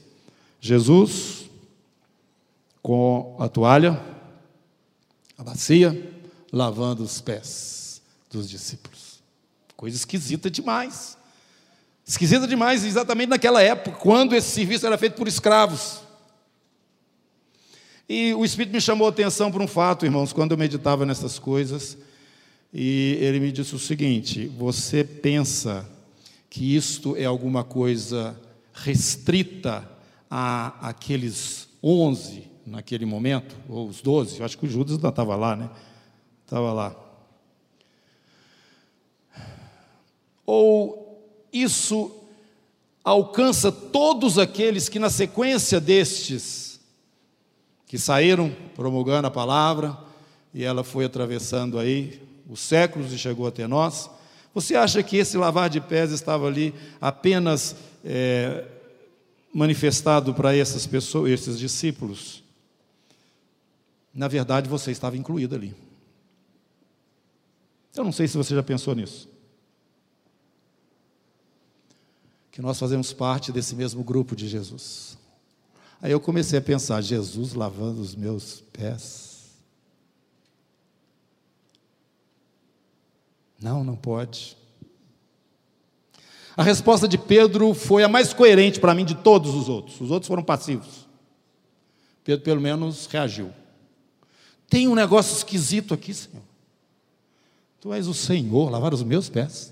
Jesus 0.61 1.42
com 2.83 3.37
a 3.39 3.49
toalha, 3.49 4.03
a 5.39 5.45
bacia, 5.45 6.13
lavando 6.53 7.03
os 7.03 7.21
pés 7.21 8.03
dos 8.31 8.51
discípulos. 8.51 9.23
Coisa 9.77 9.97
esquisita 9.97 10.51
demais. 10.51 11.17
Esquisita 12.05 12.47
demais, 12.47 12.85
exatamente 12.85 13.29
naquela 13.29 13.63
época, 13.63 13.97
quando 13.99 14.35
esse 14.35 14.51
serviço 14.51 14.87
era 14.87 14.99
feito 14.99 15.15
por 15.15 15.29
escravos. 15.29 16.01
E 18.09 18.35
o 18.35 18.45
Espírito 18.45 18.73
me 18.75 18.81
chamou 18.81 19.07
a 19.07 19.11
atenção 19.11 19.51
por 19.51 19.63
um 19.63 19.69
fato, 19.69 20.05
irmãos, 20.05 20.33
quando 20.33 20.51
eu 20.51 20.59
meditava 20.59 21.07
nessas 21.07 21.39
coisas, 21.39 21.97
e 22.75 23.17
ele 23.21 23.39
me 23.39 23.53
disse 23.53 23.75
o 23.75 23.79
seguinte: 23.79 24.47
você 24.49 25.05
pensa 25.05 25.89
que 26.51 26.77
isto 26.77 27.17
é 27.17 27.25
alguma 27.25 27.63
coisa 27.63 28.39
restrita 28.75 29.89
a 30.29 30.89
aqueles 30.89 31.69
onze 31.83 32.52
naquele 32.67 33.05
momento, 33.05 33.57
ou 33.69 33.89
os 33.89 34.01
doze, 34.01 34.39
eu 34.39 34.45
acho 34.45 34.57
que 34.57 34.67
o 34.67 34.69
Judas 34.69 34.97
ainda 34.97 35.09
estava 35.09 35.37
lá, 35.37 35.57
né? 35.57 35.71
Estava 36.45 36.73
lá. 36.73 36.97
Ou 40.47 41.03
isso 41.53 42.11
alcança 43.05 43.73
todos 43.73 44.39
aqueles 44.39 44.89
que, 44.89 44.99
na 44.99 45.11
sequência 45.11 45.81
destes, 45.81 46.81
que 47.87 47.99
saíram 47.99 48.55
promulgando 48.75 49.27
a 49.27 49.31
palavra, 49.31 49.97
e 50.55 50.65
ela 50.65 50.85
foi 50.85 51.05
atravessando 51.05 51.79
aí 51.79 52.23
os 52.49 52.61
séculos 52.61 53.13
e 53.13 53.19
chegou 53.19 53.47
até 53.47 53.67
nós. 53.67 54.11
Você 54.55 54.75
acha 54.77 55.03
que 55.03 55.17
esse 55.17 55.37
lavar 55.37 55.71
de 55.71 55.81
pés 55.81 56.11
estava 56.11 56.47
ali 56.47 56.75
apenas 57.01 57.75
é, 58.05 58.65
manifestado 59.53 60.35
para 60.35 60.55
essas 60.55 60.87
pessoas, 60.87 61.31
esses 61.31 61.59
discípulos? 61.59 62.43
Na 64.13 64.29
verdade 64.29 64.69
você 64.69 64.91
estava 64.91 65.17
incluído 65.17 65.55
ali. 65.55 65.75
Eu 67.95 68.05
não 68.05 68.13
sei 68.13 68.27
se 68.27 68.37
você 68.37 68.55
já 68.55 68.63
pensou 68.63 68.95
nisso. 68.95 69.29
Que 72.51 72.61
nós 72.61 72.79
fazemos 72.79 73.13
parte 73.13 73.51
desse 73.51 73.75
mesmo 73.75 74.03
grupo 74.03 74.37
de 74.37 74.49
Jesus. 74.49 75.17
Aí 76.01 76.11
eu 76.13 76.21
comecei 76.21 76.59
a 76.59 76.63
pensar: 76.63 77.01
Jesus 77.01 77.55
lavando 77.55 78.01
os 78.01 78.15
meus 78.15 78.63
pés. 78.73 79.33
Não, 83.61 83.85
não 83.85 83.97
pode. 83.97 84.57
A 86.57 86.63
resposta 86.63 87.09
de 87.09 87.17
Pedro 87.17 87.73
foi 87.73 88.03
a 88.03 88.09
mais 88.09 88.35
coerente 88.35 88.81
para 88.81 88.95
mim 88.95 89.05
de 89.05 89.15
todos 89.15 89.55
os 89.55 89.69
outros. 89.69 90.01
Os 90.01 90.11
outros 90.11 90.29
foram 90.29 90.43
passivos. 90.43 91.09
Pedro, 92.25 92.45
pelo 92.45 92.61
menos, 92.61 93.07
reagiu. 93.07 93.53
Tem 94.73 94.89
um 94.89 94.95
negócio 94.95 95.37
esquisito 95.37 95.93
aqui, 95.93 96.15
Senhor. 96.15 96.43
Tu 97.79 97.93
és 97.93 98.07
o 98.07 98.15
Senhor, 98.15 98.71
lavar 98.71 98.95
os 98.95 99.03
meus 99.03 99.29
pés. 99.29 99.71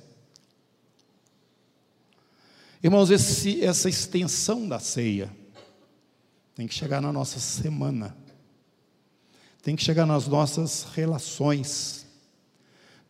Irmãos, 2.85 3.09
esse, 3.09 3.65
essa 3.65 3.89
extensão 3.89 4.69
da 4.69 4.79
ceia 4.79 5.31
tem 6.55 6.67
que 6.67 6.75
chegar 6.75 7.01
na 7.01 7.11
nossa 7.11 7.41
semana, 7.41 8.15
tem 9.63 9.75
que 9.75 9.83
chegar 9.83 10.05
nas 10.05 10.27
nossas 10.27 10.87
relações, 10.95 12.05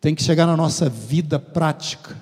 tem 0.01 0.15
que 0.15 0.23
chegar 0.23 0.47
na 0.47 0.57
nossa 0.57 0.89
vida 0.89 1.41
prática, 1.41 2.17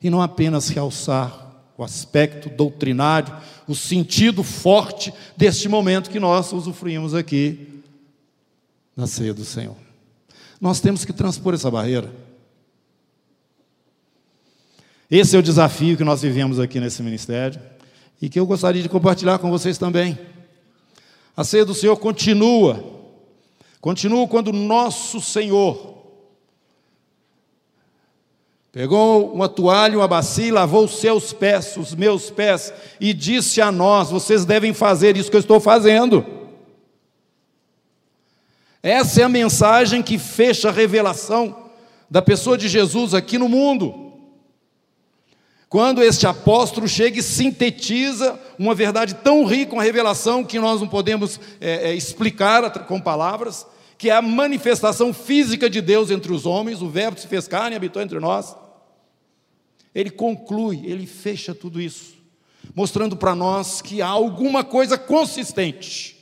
e 0.00 0.08
não 0.08 0.22
apenas 0.22 0.68
realçar 0.68 1.60
o 1.76 1.82
aspecto 1.82 2.48
doutrinário, 2.48 3.36
o 3.66 3.74
sentido 3.74 4.44
forte 4.44 5.12
deste 5.36 5.68
momento 5.68 6.08
que 6.08 6.20
nós 6.20 6.52
usufruímos 6.52 7.16
aqui 7.16 7.79
na 9.00 9.06
ceia 9.06 9.32
do 9.32 9.46
Senhor. 9.46 9.76
Nós 10.60 10.78
temos 10.78 11.06
que 11.06 11.12
transpor 11.12 11.54
essa 11.54 11.70
barreira. 11.70 12.12
Esse 15.10 15.34
é 15.34 15.38
o 15.38 15.42
desafio 15.42 15.96
que 15.96 16.04
nós 16.04 16.20
vivemos 16.20 16.60
aqui 16.60 16.78
nesse 16.78 17.02
ministério 17.02 17.58
e 18.20 18.28
que 18.28 18.38
eu 18.38 18.44
gostaria 18.44 18.82
de 18.82 18.88
compartilhar 18.88 19.38
com 19.38 19.50
vocês 19.50 19.78
também. 19.78 20.18
A 21.34 21.42
ceia 21.42 21.64
do 21.64 21.74
Senhor 21.74 21.96
continua, 21.96 22.84
continua 23.80 24.28
quando 24.28 24.52
nosso 24.52 25.18
Senhor 25.18 25.98
pegou 28.70 29.32
uma 29.32 29.48
toalha, 29.48 29.96
uma 29.96 30.06
bacia 30.06 30.52
lavou 30.52 30.84
os 30.84 31.00
seus 31.00 31.32
pés, 31.32 31.76
os 31.78 31.94
meus 31.94 32.30
pés, 32.30 32.72
e 33.00 33.14
disse 33.14 33.62
a 33.62 33.72
nós: 33.72 34.10
vocês 34.10 34.44
devem 34.44 34.74
fazer 34.74 35.16
isso 35.16 35.30
que 35.30 35.36
eu 35.36 35.40
estou 35.40 35.58
fazendo. 35.58 36.39
Essa 38.82 39.20
é 39.20 39.24
a 39.24 39.28
mensagem 39.28 40.02
que 40.02 40.18
fecha 40.18 40.68
a 40.68 40.72
revelação 40.72 41.70
da 42.08 42.22
pessoa 42.22 42.56
de 42.56 42.68
Jesus 42.68 43.12
aqui 43.12 43.36
no 43.36 43.48
mundo. 43.48 44.10
Quando 45.68 46.02
este 46.02 46.26
apóstolo 46.26 46.88
chega 46.88 47.20
e 47.20 47.22
sintetiza 47.22 48.40
uma 48.58 48.74
verdade 48.74 49.14
tão 49.14 49.44
rica, 49.44 49.74
uma 49.74 49.82
revelação 49.82 50.42
que 50.42 50.58
nós 50.58 50.80
não 50.80 50.88
podemos 50.88 51.38
é, 51.60 51.90
é, 51.90 51.94
explicar 51.94 52.68
com 52.86 53.00
palavras, 53.00 53.66
que 53.96 54.10
é 54.10 54.14
a 54.14 54.22
manifestação 54.22 55.12
física 55.12 55.68
de 55.70 55.80
Deus 55.80 56.10
entre 56.10 56.32
os 56.32 56.46
homens, 56.46 56.82
o 56.82 56.88
Verbo 56.88 57.20
se 57.20 57.28
fez 57.28 57.46
carne 57.46 57.74
e 57.74 57.76
habitou 57.76 58.02
entre 58.02 58.18
nós. 58.18 58.56
Ele 59.94 60.10
conclui, 60.10 60.82
ele 60.86 61.06
fecha 61.06 61.54
tudo 61.54 61.80
isso, 61.80 62.14
mostrando 62.74 63.14
para 63.14 63.34
nós 63.34 63.82
que 63.82 64.00
há 64.00 64.08
alguma 64.08 64.64
coisa 64.64 64.96
consistente 64.96 66.19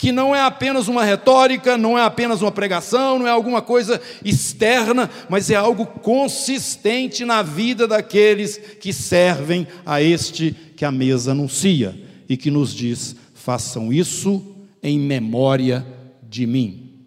que 0.00 0.10
não 0.10 0.34
é 0.34 0.40
apenas 0.40 0.88
uma 0.88 1.04
retórica, 1.04 1.76
não 1.76 1.98
é 1.98 2.02
apenas 2.02 2.40
uma 2.40 2.50
pregação, 2.50 3.18
não 3.18 3.26
é 3.26 3.30
alguma 3.30 3.60
coisa 3.60 4.00
externa, 4.24 5.10
mas 5.28 5.50
é 5.50 5.56
algo 5.56 5.84
consistente 5.84 7.22
na 7.22 7.42
vida 7.42 7.86
daqueles 7.86 8.56
que 8.56 8.94
servem 8.94 9.68
a 9.84 10.00
este 10.00 10.56
que 10.74 10.86
a 10.86 10.90
mesa 10.90 11.32
anuncia 11.32 11.94
e 12.26 12.34
que 12.34 12.50
nos 12.50 12.74
diz: 12.74 13.14
façam 13.34 13.92
isso 13.92 14.42
em 14.82 14.98
memória 14.98 15.86
de 16.26 16.46
mim. 16.46 17.04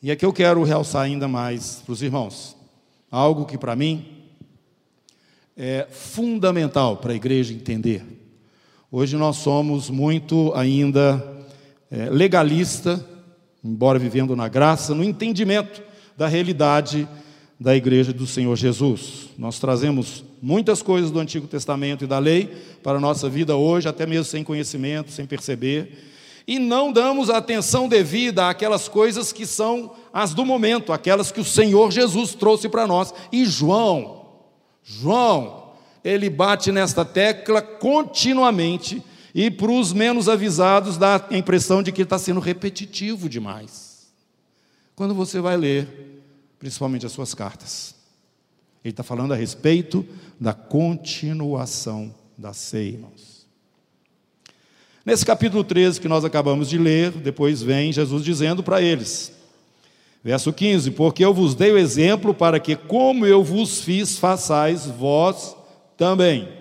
E 0.00 0.12
aqui 0.12 0.24
eu 0.24 0.32
quero 0.32 0.62
realçar 0.62 1.02
ainda 1.02 1.26
mais 1.26 1.82
para 1.84 1.92
os 1.92 2.00
irmãos, 2.00 2.56
algo 3.10 3.44
que 3.44 3.58
para 3.58 3.74
mim 3.74 4.06
é 5.56 5.88
fundamental 5.90 6.98
para 6.98 7.10
a 7.10 7.16
igreja 7.16 7.52
entender. 7.52 8.04
Hoje 8.92 9.16
nós 9.16 9.38
somos 9.38 9.90
muito 9.90 10.52
ainda 10.54 11.39
legalista, 11.90 13.04
embora 13.64 13.98
vivendo 13.98 14.36
na 14.36 14.48
graça, 14.48 14.94
no 14.94 15.02
entendimento 15.02 15.82
da 16.16 16.28
realidade 16.28 17.08
da 17.58 17.76
igreja 17.76 18.12
do 18.12 18.26
Senhor 18.26 18.56
Jesus. 18.56 19.28
Nós 19.36 19.58
trazemos 19.58 20.24
muitas 20.40 20.80
coisas 20.80 21.10
do 21.10 21.18
Antigo 21.18 21.46
Testamento 21.46 22.04
e 22.04 22.06
da 22.06 22.18
lei 22.18 22.46
para 22.82 22.96
a 22.96 23.00
nossa 23.00 23.28
vida 23.28 23.54
hoje, 23.54 23.88
até 23.88 24.06
mesmo 24.06 24.24
sem 24.24 24.42
conhecimento, 24.42 25.10
sem 25.10 25.26
perceber, 25.26 26.06
e 26.46 26.58
não 26.58 26.90
damos 26.90 27.28
atenção 27.28 27.86
devida 27.86 28.48
àquelas 28.48 28.88
coisas 28.88 29.30
que 29.32 29.44
são 29.44 29.92
as 30.12 30.32
do 30.32 30.44
momento, 30.44 30.92
aquelas 30.92 31.30
que 31.30 31.40
o 31.40 31.44
Senhor 31.44 31.92
Jesus 31.92 32.34
trouxe 32.34 32.68
para 32.68 32.86
nós. 32.86 33.12
E 33.30 33.44
João, 33.44 34.22
João, 34.82 35.70
ele 36.02 36.30
bate 36.30 36.72
nesta 36.72 37.04
tecla 37.04 37.60
continuamente 37.60 39.02
e 39.34 39.50
para 39.50 39.70
os 39.70 39.92
menos 39.92 40.28
avisados, 40.28 40.96
dá 40.96 41.24
a 41.30 41.36
impressão 41.36 41.82
de 41.82 41.92
que 41.92 42.02
está 42.02 42.18
sendo 42.18 42.40
repetitivo 42.40 43.28
demais. 43.28 44.10
Quando 44.94 45.14
você 45.14 45.40
vai 45.40 45.56
ler, 45.56 46.22
principalmente 46.58 47.06
as 47.06 47.12
suas 47.12 47.32
cartas, 47.32 47.94
ele 48.84 48.92
está 48.92 49.02
falando 49.02 49.32
a 49.32 49.36
respeito 49.36 50.06
da 50.38 50.52
continuação 50.52 52.14
da 52.36 52.52
ceia, 52.52 52.94
irmãos. 52.94 53.46
Nesse 55.04 55.24
capítulo 55.24 55.64
13 55.64 56.00
que 56.00 56.08
nós 56.08 56.24
acabamos 56.24 56.68
de 56.68 56.76
ler, 56.76 57.10
depois 57.10 57.62
vem 57.62 57.92
Jesus 57.92 58.24
dizendo 58.24 58.62
para 58.62 58.82
eles, 58.82 59.32
verso 60.22 60.52
15: 60.52 60.90
Porque 60.92 61.24
eu 61.24 61.32
vos 61.32 61.54
dei 61.54 61.72
o 61.72 61.78
exemplo 61.78 62.34
para 62.34 62.60
que, 62.60 62.76
como 62.76 63.24
eu 63.26 63.42
vos 63.42 63.80
fiz, 63.80 64.18
façais 64.18 64.86
vós 64.86 65.56
também. 65.96 66.59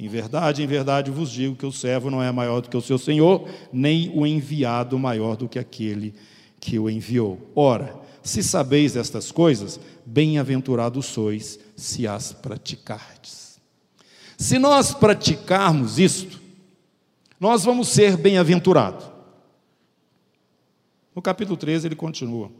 Em 0.00 0.08
verdade, 0.08 0.62
em 0.62 0.66
verdade 0.66 1.10
vos 1.10 1.30
digo 1.30 1.54
que 1.54 1.66
o 1.66 1.70
servo 1.70 2.08
não 2.10 2.22
é 2.22 2.32
maior 2.32 2.62
do 2.62 2.70
que 2.70 2.76
o 2.76 2.80
seu 2.80 2.96
senhor, 2.96 3.46
nem 3.70 4.10
o 4.14 4.26
enviado 4.26 4.98
maior 4.98 5.36
do 5.36 5.46
que 5.46 5.58
aquele 5.58 6.14
que 6.58 6.78
o 6.78 6.88
enviou. 6.88 7.38
Ora, 7.54 7.94
se 8.22 8.42
sabeis 8.42 8.96
estas 8.96 9.30
coisas, 9.30 9.78
bem-aventurados 10.06 11.04
sois 11.04 11.60
se 11.76 12.06
as 12.06 12.32
praticardes. 12.32 13.60
Se 14.38 14.58
nós 14.58 14.94
praticarmos 14.94 15.98
isto, 15.98 16.40
nós 17.38 17.62
vamos 17.62 17.88
ser 17.88 18.16
bem-aventurados. 18.16 19.04
No 21.14 21.20
capítulo 21.20 21.58
13 21.58 21.88
ele 21.88 21.96
continua, 21.96 22.50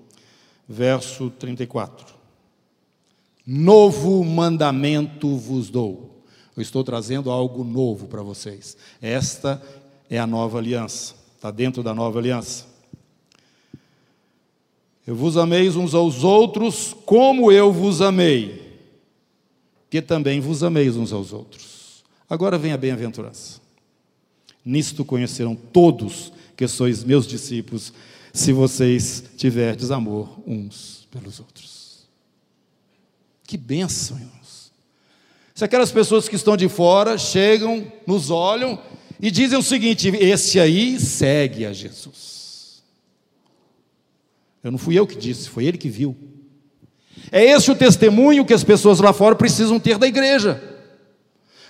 verso 0.68 1.30
34. 1.30 2.14
Novo 3.46 4.22
mandamento 4.22 5.38
vos 5.38 5.70
dou 5.70 6.19
eu 6.56 6.62
estou 6.62 6.82
trazendo 6.84 7.30
algo 7.30 7.64
novo 7.64 8.06
para 8.06 8.22
vocês. 8.22 8.76
Esta 9.00 9.62
é 10.08 10.18
a 10.18 10.26
nova 10.26 10.58
aliança, 10.58 11.14
está 11.36 11.50
dentro 11.50 11.82
da 11.82 11.94
nova 11.94 12.18
aliança. 12.18 12.66
Eu 15.06 15.14
vos 15.16 15.36
ameis 15.36 15.76
uns 15.76 15.94
aos 15.94 16.22
outros 16.22 16.94
como 17.04 17.50
eu 17.50 17.72
vos 17.72 18.00
amei, 18.00 18.78
que 19.88 20.02
também 20.02 20.40
vos 20.40 20.62
ameis 20.62 20.96
uns 20.96 21.12
aos 21.12 21.32
outros. 21.32 22.04
Agora 22.28 22.58
vem 22.58 22.72
a 22.72 22.76
bem-aventurança. 22.76 23.60
Nisto 24.64 25.04
conhecerão 25.04 25.56
todos 25.56 26.32
que 26.56 26.68
sois 26.68 27.02
meus 27.02 27.26
discípulos, 27.26 27.92
se 28.32 28.52
vocês 28.52 29.24
tiverdes 29.36 29.90
amor 29.90 30.38
uns 30.46 31.08
pelos 31.10 31.40
outros. 31.40 32.06
Que 33.44 33.56
bênção, 33.56 34.16
irmão. 34.18 34.39
Se 35.60 35.64
aquelas 35.66 35.92
pessoas 35.92 36.26
que 36.26 36.36
estão 36.36 36.56
de 36.56 36.70
fora 36.70 37.18
chegam, 37.18 37.92
nos 38.06 38.30
olham 38.30 38.78
e 39.20 39.30
dizem 39.30 39.58
o 39.58 39.62
seguinte: 39.62 40.08
esse 40.08 40.58
aí 40.58 40.98
segue 40.98 41.66
a 41.66 41.72
Jesus. 41.74 42.82
Eu 44.64 44.70
não 44.70 44.78
fui 44.78 44.98
eu 44.98 45.06
que 45.06 45.14
disse, 45.14 45.50
foi 45.50 45.66
ele 45.66 45.76
que 45.76 45.90
viu. 45.90 46.16
É 47.30 47.44
esse 47.44 47.70
o 47.70 47.74
testemunho 47.74 48.46
que 48.46 48.54
as 48.54 48.64
pessoas 48.64 49.00
lá 49.00 49.12
fora 49.12 49.36
precisam 49.36 49.78
ter 49.78 49.98
da 49.98 50.06
igreja. 50.06 50.64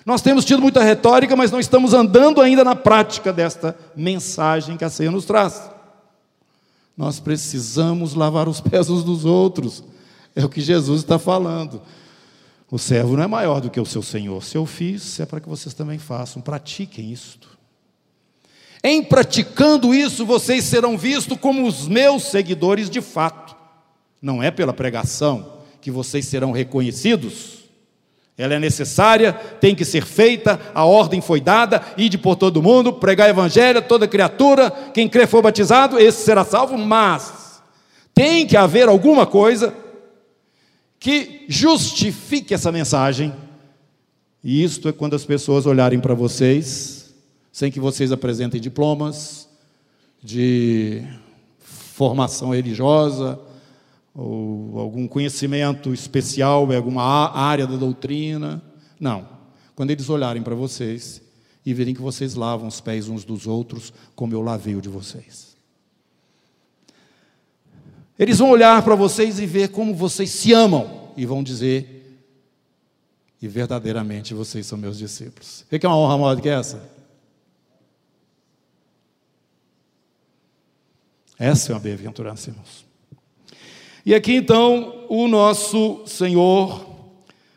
Nós 0.07 0.22
temos 0.22 0.44
tido 0.44 0.62
muita 0.62 0.85
retórica, 0.85 1.35
mas 1.35 1.50
não 1.50 1.59
estamos 1.59 1.92
andando 1.92 2.40
ainda 2.40 2.62
na 2.62 2.76
prática 2.76 3.33
desta 3.33 3.76
mensagem 3.96 4.76
que 4.76 4.85
a 4.85 4.88
ceia 4.88 5.11
nos 5.11 5.24
traz. 5.24 5.68
Nós 6.96 7.18
precisamos 7.18 8.14
lavar 8.14 8.48
os 8.48 8.61
pés 8.61 8.88
uns 8.88 9.03
dos 9.03 9.24
outros, 9.24 9.83
é 10.37 10.44
o 10.44 10.48
que 10.48 10.61
Jesus 10.61 11.00
está 11.00 11.18
falando. 11.18 11.83
O 12.70 12.78
servo 12.78 13.16
não 13.16 13.24
é 13.24 13.26
maior 13.26 13.61
do 13.61 13.68
que 13.68 13.80
o 13.80 13.87
seu 13.87 14.02
senhor. 14.02 14.44
Se 14.44 14.56
eu 14.56 14.64
fiz, 14.64 15.18
é 15.18 15.26
para 15.26 15.40
que 15.40 15.48
vocês 15.48 15.74
também 15.74 15.98
façam. 15.98 16.40
Pratiquem 16.40 17.11
isto. 17.11 17.59
Em 18.83 19.02
praticando 19.02 19.92
isso, 19.92 20.24
vocês 20.24 20.64
serão 20.64 20.96
vistos 20.96 21.37
como 21.38 21.66
os 21.66 21.88
meus 21.88 22.24
seguidores 22.24 22.88
de 22.88 23.00
fato. 23.00 23.56
Não 24.22 24.42
é 24.42 24.50
pela 24.50 24.72
pregação 24.72 25.61
que 25.80 25.90
vocês 25.90 26.26
serão 26.26 26.52
reconhecidos. 26.52 27.61
Ela 28.38 28.54
é 28.54 28.59
necessária, 28.59 29.35
tem 29.35 29.74
que 29.74 29.85
ser 29.85 30.06
feita, 30.06 30.59
a 30.72 30.85
ordem 30.85 31.20
foi 31.20 31.42
dada, 31.42 31.83
ide 31.96 32.16
por 32.16 32.37
todo 32.37 32.62
mundo, 32.62 32.90
pregar 32.90 33.26
o 33.26 33.30
evangelho, 33.30 33.83
toda 33.83 34.09
criatura, 34.09 34.70
quem 34.94 35.09
crê 35.09 35.26
for 35.26 35.42
batizado, 35.42 35.98
esse 35.98 36.24
será 36.24 36.42
salvo, 36.42 36.78
mas 36.78 37.61
tem 38.14 38.46
que 38.46 38.56
haver 38.56 38.88
alguma 38.88 39.26
coisa 39.26 39.74
que 41.00 41.46
justifique 41.48 42.52
essa 42.52 42.70
mensagem. 42.70 43.32
E 44.44 44.62
isto 44.62 44.88
é 44.88 44.92
quando 44.92 45.16
as 45.16 45.24
pessoas 45.24 45.64
olharem 45.64 45.98
para 45.98 46.14
vocês, 46.14 47.14
sem 47.50 47.72
que 47.72 47.80
vocês 47.80 48.12
apresentem 48.12 48.60
diplomas 48.60 49.48
de 50.22 51.02
formação 51.58 52.50
religiosa, 52.50 53.40
ou 54.14 54.78
algum 54.78 55.08
conhecimento 55.08 55.94
especial 55.94 56.70
em 56.70 56.76
alguma 56.76 57.02
área 57.02 57.66
da 57.66 57.76
doutrina. 57.76 58.62
Não. 58.98 59.26
Quando 59.74 59.90
eles 59.90 60.10
olharem 60.10 60.42
para 60.42 60.54
vocês 60.54 61.22
e 61.64 61.72
verem 61.72 61.94
que 61.94 62.02
vocês 62.02 62.34
lavam 62.34 62.68
os 62.68 62.80
pés 62.80 63.08
uns 63.08 63.24
dos 63.24 63.46
outros, 63.46 63.92
como 64.14 64.34
eu 64.34 64.42
lavei 64.42 64.74
o 64.74 64.82
de 64.82 64.88
vocês. 64.88 65.49
Eles 68.20 68.38
vão 68.38 68.50
olhar 68.50 68.83
para 68.83 68.94
vocês 68.94 69.40
e 69.40 69.46
ver 69.46 69.70
como 69.70 69.94
vocês 69.94 70.28
se 70.28 70.52
amam 70.52 71.11
e 71.16 71.24
vão 71.24 71.42
dizer: 71.42 72.20
e 73.40 73.48
verdadeiramente 73.48 74.35
vocês 74.35 74.66
são 74.66 74.76
meus 74.76 74.98
discípulos. 74.98 75.62
O 75.62 75.78
que 75.78 75.87
é 75.87 75.88
uma 75.88 75.96
honra 75.96 76.18
maior 76.18 76.35
do 76.37 76.42
que 76.42 76.50
essa? 76.50 76.87
Essa 81.38 81.72
é 81.72 81.74
uma 81.74 81.80
bem-aventurança, 81.80 82.50
irmãos. 82.50 82.85
E 84.04 84.14
aqui 84.14 84.35
então 84.35 85.06
o 85.09 85.26
nosso 85.26 86.02
Senhor 86.06 86.87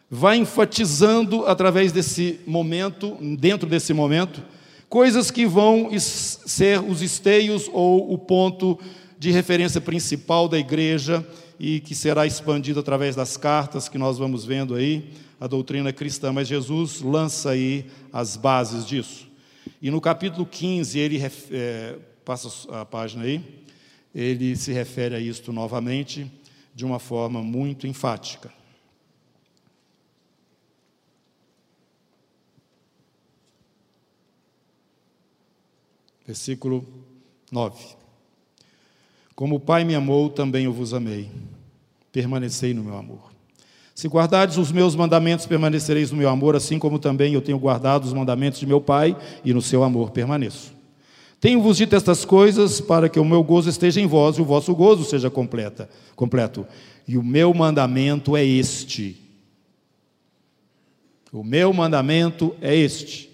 vai 0.09 0.37
enfatizando 0.37 1.45
através 1.45 1.91
desse 1.91 2.39
momento, 2.47 3.17
dentro 3.37 3.67
desse 3.67 3.93
momento, 3.93 4.41
coisas 4.87 5.29
que 5.29 5.45
vão 5.45 5.89
ser 5.99 6.79
os 6.79 7.01
esteios 7.01 7.69
ou 7.73 8.13
o 8.13 8.17
ponto 8.17 8.79
de 9.23 9.31
referência 9.31 9.79
principal 9.79 10.49
da 10.49 10.59
igreja 10.59 11.25
e 11.57 11.79
que 11.79 11.95
será 11.95 12.27
expandido 12.27 12.81
através 12.81 13.15
das 13.15 13.37
cartas 13.37 13.87
que 13.87 13.97
nós 13.97 14.17
vamos 14.17 14.43
vendo 14.43 14.75
aí, 14.75 15.13
a 15.39 15.47
doutrina 15.47 15.93
cristã. 15.93 16.33
Mas 16.33 16.49
Jesus 16.49 16.99
lança 16.99 17.51
aí 17.51 17.85
as 18.11 18.35
bases 18.35 18.85
disso. 18.85 19.25
E 19.81 19.89
no 19.89 20.01
capítulo 20.01 20.45
15, 20.45 20.99
ele 20.99 21.21
é, 21.51 21.99
passa 22.25 22.49
a 22.81 22.83
página 22.83 23.23
aí, 23.23 23.41
ele 24.13 24.57
se 24.57 24.73
refere 24.73 25.15
a 25.15 25.21
isto 25.21 25.53
novamente 25.53 26.29
de 26.75 26.83
uma 26.83 26.99
forma 26.99 27.41
muito 27.41 27.87
enfática. 27.87 28.51
Versículo 36.27 36.85
9. 37.49 38.02
Como 39.35 39.55
o 39.55 39.59
Pai 39.59 39.83
me 39.83 39.95
amou, 39.95 40.29
também 40.29 40.65
eu 40.65 40.73
vos 40.73 40.93
amei. 40.93 41.29
Permanecei 42.11 42.73
no 42.73 42.83
meu 42.83 42.97
amor. 42.97 43.33
Se 43.95 44.07
guardardes 44.07 44.57
os 44.57 44.71
meus 44.71 44.95
mandamentos, 44.95 45.45
permanecereis 45.45 46.11
no 46.11 46.17
meu 46.17 46.29
amor, 46.29 46.55
assim 46.55 46.79
como 46.79 46.97
também 46.97 47.33
eu 47.33 47.41
tenho 47.41 47.59
guardado 47.59 48.05
os 48.05 48.13
mandamentos 48.13 48.59
de 48.59 48.65
meu 48.65 48.81
Pai 48.81 49.15
e 49.45 49.53
no 49.53 49.61
seu 49.61 49.83
amor 49.83 50.11
permaneço. 50.11 50.73
Tenho-vos 51.39 51.77
dito 51.77 51.95
estas 51.95 52.23
coisas 52.23 52.79
para 52.79 53.09
que 53.09 53.19
o 53.19 53.25
meu 53.25 53.43
gozo 53.43 53.69
esteja 53.69 53.99
em 53.99 54.07
vós 54.07 54.37
e 54.37 54.41
o 54.41 54.45
vosso 54.45 54.73
gozo 54.73 55.03
seja 55.03 55.29
completa, 55.29 55.89
completo. 56.15 56.65
E 57.07 57.17
o 57.17 57.23
meu 57.23 57.53
mandamento 57.53 58.37
é 58.37 58.45
este. 58.45 59.21
O 61.31 61.43
meu 61.43 61.73
mandamento 61.73 62.55
é 62.61 62.75
este. 62.75 63.29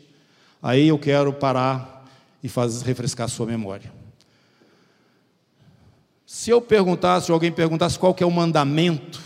Aí 0.61 0.87
eu 0.87 0.97
quero 0.97 1.31
parar 1.31 2.09
e 2.43 2.49
fazer 2.49 2.85
refrescar 2.85 3.29
sua 3.29 3.45
memória. 3.45 3.98
Se 6.31 6.51
eu 6.51 6.61
perguntasse, 6.61 7.25
se 7.25 7.31
alguém 7.31 7.51
perguntasse 7.51 7.97
qual 7.97 8.15
é 8.19 8.23
o 8.23 8.29
mandamento 8.29 9.19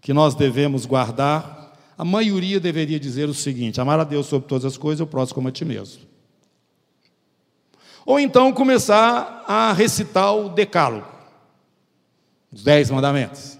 que 0.00 0.12
nós 0.12 0.34
devemos 0.34 0.86
guardar, 0.86 1.72
a 1.96 2.04
maioria 2.04 2.58
deveria 2.58 2.98
dizer 2.98 3.28
o 3.28 3.32
seguinte: 3.32 3.80
amar 3.80 4.00
a 4.00 4.02
Deus 4.02 4.26
sobre 4.26 4.48
todas 4.48 4.64
as 4.64 4.76
coisas 4.76 4.98
e 4.98 5.02
o 5.04 5.06
próximo 5.06 5.36
como 5.36 5.46
a 5.46 5.52
ti 5.52 5.64
mesmo. 5.64 6.02
Ou 8.04 8.18
então 8.18 8.52
começar 8.52 9.44
a 9.46 9.72
recitar 9.72 10.34
o 10.34 10.48
decálogo, 10.48 11.06
os 12.52 12.64
dez 12.64 12.90
mandamentos. 12.90 13.56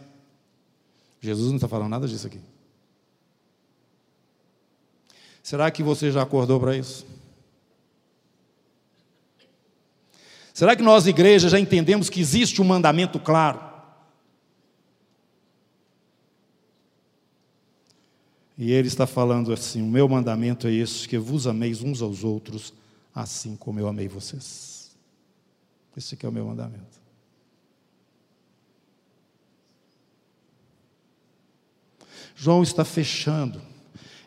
Jesus 1.21 1.51
não 1.51 1.57
está 1.57 1.69
falando 1.69 1.91
nada 1.91 2.09
disso 2.09 2.27
aqui. 2.27 2.41
Será 5.41 5.71
que 5.71 5.85
você 5.85 6.11
já 6.11 6.23
acordou 6.23 6.59
para 6.59 6.77
isso? 6.77 7.07
Será 10.55 10.77
que 10.77 10.83
nós, 10.83 11.09
igreja, 11.09 11.49
já 11.49 11.59
entendemos 11.59 12.09
que 12.09 12.21
existe 12.21 12.63
um 12.63 12.65
mandamento 12.65 13.19
claro? 13.19 13.61
E 18.57 18.71
ele 18.71 18.87
está 18.87 19.05
falando 19.05 19.53
assim: 19.53 19.83
o 19.83 19.91
meu 19.91 20.09
mandamento 20.09 20.69
é 20.69 20.73
esse, 20.73 21.09
que 21.09 21.19
vos 21.19 21.49
ameis 21.49 21.83
uns 21.83 22.01
aos 22.01 22.23
outros 22.23 22.73
assim 23.13 23.57
como 23.57 23.81
eu 23.81 23.89
amei 23.89 24.07
vocês. 24.07 24.97
Esse 25.97 26.15
aqui 26.15 26.25
é 26.25 26.29
o 26.29 26.33
meu 26.33 26.47
mandamento. 26.47 27.03
João 32.37 32.63
está 32.63 32.85
fechando, 32.85 33.61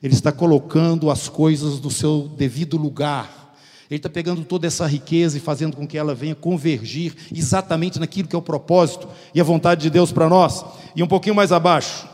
ele 0.04 0.14
está 0.14 0.32
colocando 0.32 1.10
as 1.10 1.30
coisas 1.30 1.80
no 1.80 1.92
seu 1.92 2.28
devido 2.28 2.76
lugar. 2.76 3.47
Ele 3.90 3.98
está 3.98 4.10
pegando 4.10 4.44
toda 4.44 4.68
essa 4.68 4.86
riqueza 4.86 5.38
e 5.38 5.42
fazendo 5.42 5.78
com 5.78 5.88
que 5.88 5.98
ela 5.98 6.14
venha 6.14 6.36
convergir 6.36 7.16
exatamente 7.34 8.00
naquilo 8.00 8.28
que 8.28 8.36
é 8.36 8.40
o 8.40 8.42
propósito 8.42 9.08
e 9.34 9.40
a 9.40 9.44
vontade 9.44 9.82
de 9.82 9.90
Deus 9.90 10.12
para 10.12 10.28
nós. 10.28 10.66
E 10.96 11.02
um 11.02 11.08
pouquinho 11.08 11.36
mais 11.36 11.52
abaixo, 11.52 12.08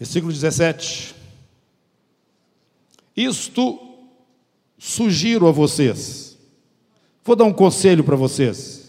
Versículo 0.00 0.32
17. 0.32 1.14
Isto 3.14 3.78
sugiro 4.78 5.46
a 5.46 5.52
vocês. 5.52 6.38
Vou 7.22 7.36
dar 7.36 7.44
um 7.44 7.52
conselho 7.52 8.02
para 8.02 8.16
vocês. 8.16 8.79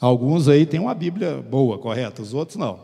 Alguns 0.00 0.48
aí 0.48 0.66
têm 0.66 0.80
uma 0.80 0.94
Bíblia 0.94 1.42
boa, 1.42 1.78
correta, 1.78 2.22
os 2.22 2.34
outros 2.34 2.56
não. 2.56 2.78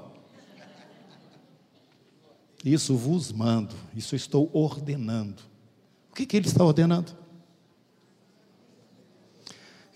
Isso 2.64 2.94
vos 2.96 3.32
mando, 3.32 3.74
isso 3.96 4.14
estou 4.14 4.48
ordenando. 4.52 5.42
O 6.10 6.14
que, 6.14 6.24
que 6.24 6.36
ele 6.36 6.46
está 6.46 6.64
ordenando? 6.64 7.12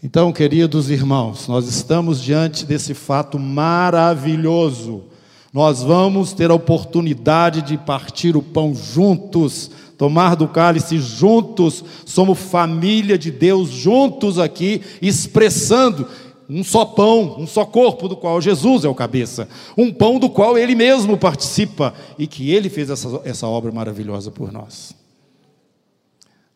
Então, 0.03 0.33
queridos 0.33 0.91
irmãos, 0.91 1.49
nós 1.49 1.67
estamos 1.69 2.23
diante 2.23 2.65
desse 2.65 2.93
fato 2.93 3.39
maravilhoso. 3.39 5.05
Nós 5.53 5.83
vamos 5.83 6.33
ter 6.33 6.51
a 6.51 6.55
oportunidade 6.55 7.63
de 7.63 7.79
partir 7.79 8.37
o 8.37 8.43
pão 8.43 8.75
juntos, 8.75 9.71
tomar 9.97 10.37
do 10.37 10.47
cálice 10.47 10.99
juntos, 10.99 11.83
somos 12.05 12.39
família 12.39 13.17
de 13.17 13.31
Deus 13.31 13.71
juntos 13.71 14.39
aqui, 14.39 14.83
expressando 15.01 16.07
um 16.49 16.63
só 16.63 16.85
pão, 16.85 17.39
um 17.39 17.47
só 17.47 17.65
corpo, 17.65 18.09
do 18.09 18.17
qual 18.17 18.41
Jesus 18.41 18.85
é 18.85 18.89
o 18.89 18.95
cabeça, 18.95 19.49
um 19.77 19.93
pão 19.93 20.19
do 20.19 20.31
qual 20.31 20.57
Ele 20.57 20.75
mesmo 20.75 21.19
participa 21.19 21.93
e 22.19 22.27
que 22.27 22.51
Ele 22.51 22.69
fez 22.69 22.91
essa, 22.91 23.21
essa 23.25 23.47
obra 23.47 23.73
maravilhosa 23.73 24.31
por 24.31 24.53
nós. 24.53 24.95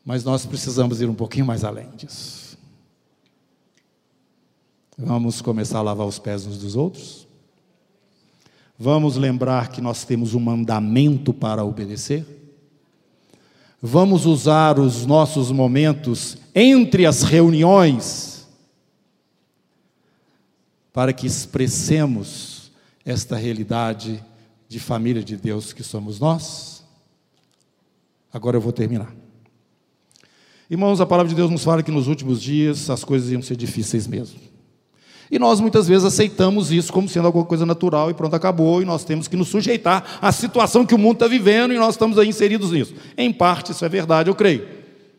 Mas 0.05 0.25
nós 0.25 0.47
precisamos 0.47 1.01
ir 1.01 1.09
um 1.09 1.15
pouquinho 1.15 1.47
mais 1.47 1.65
além 1.65 1.89
disso. 1.97 2.59
Vamos 4.97 5.41
começar 5.41 5.79
a 5.79 5.83
lavar 5.83 6.07
os 6.07 6.19
pés 6.19 6.47
uns 6.47 6.59
dos 6.59 6.77
outros? 6.77 7.27
Vamos 8.79 9.17
lembrar 9.17 9.69
que 9.69 9.81
nós 9.81 10.05
temos 10.05 10.35
um 10.35 10.41
mandamento 10.41 11.33
para 11.33 11.65
obedecer? 11.65 12.25
Vamos 13.83 14.27
usar 14.27 14.79
os 14.79 15.07
nossos 15.07 15.51
momentos 15.51 16.37
entre 16.55 17.07
as 17.07 17.23
reuniões 17.23 18.40
para 20.93 21.13
que 21.13 21.27
expressemos 21.27 22.73
esta 23.05 23.37
realidade 23.37 24.23
de 24.69 24.79
família 24.81 25.23
de 25.23 25.37
Deus 25.37 25.73
que 25.73 25.83
somos 25.83 26.21
nós? 26.21 26.85
Agora 28.33 28.57
eu 28.57 28.61
vou 28.61 28.73
terminar. 28.73 29.13
Irmãos, 30.71 31.01
a 31.01 31.07
palavra 31.07 31.29
de 31.29 31.35
Deus 31.35 31.51
nos 31.51 31.65
fala 31.65 31.83
que 31.83 31.91
nos 31.91 32.07
últimos 32.07 32.41
dias 32.41 32.89
as 32.89 33.03
coisas 33.03 33.31
iam 33.33 33.43
ser 33.43 33.57
difíceis 33.57 34.07
mesmo. 34.07 34.39
E 35.31 35.39
nós 35.39 35.61
muitas 35.61 35.87
vezes 35.87 36.05
aceitamos 36.05 36.73
isso 36.73 36.93
como 36.93 37.09
sendo 37.09 37.27
alguma 37.27 37.45
coisa 37.45 37.65
natural 37.65 38.11
e 38.11 38.15
pronto, 38.15 38.35
acabou, 38.35 38.83
e 38.83 38.85
nós 38.85 39.05
temos 39.05 39.29
que 39.29 39.37
nos 39.37 39.49
sujeitar 39.49 40.19
à 40.21 40.33
situação 40.33 40.85
que 40.85 40.95
o 40.95 40.99
mundo 40.99 41.15
está 41.15 41.29
vivendo 41.29 41.73
e 41.73 41.79
nós 41.79 41.95
estamos 41.95 42.19
aí 42.19 42.29
inseridos 42.29 42.73
nisso. 42.73 42.95
Em 43.17 43.33
parte, 43.33 43.71
isso 43.71 43.85
é 43.85 43.89
verdade, 43.89 44.29
eu 44.29 44.35
creio. 44.35 44.67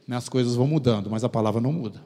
As 0.10 0.28
coisas 0.28 0.56
vão 0.56 0.68
mudando, 0.68 1.10
mas 1.10 1.24
a 1.24 1.30
palavra 1.30 1.62
não 1.62 1.72
muda. 1.72 2.02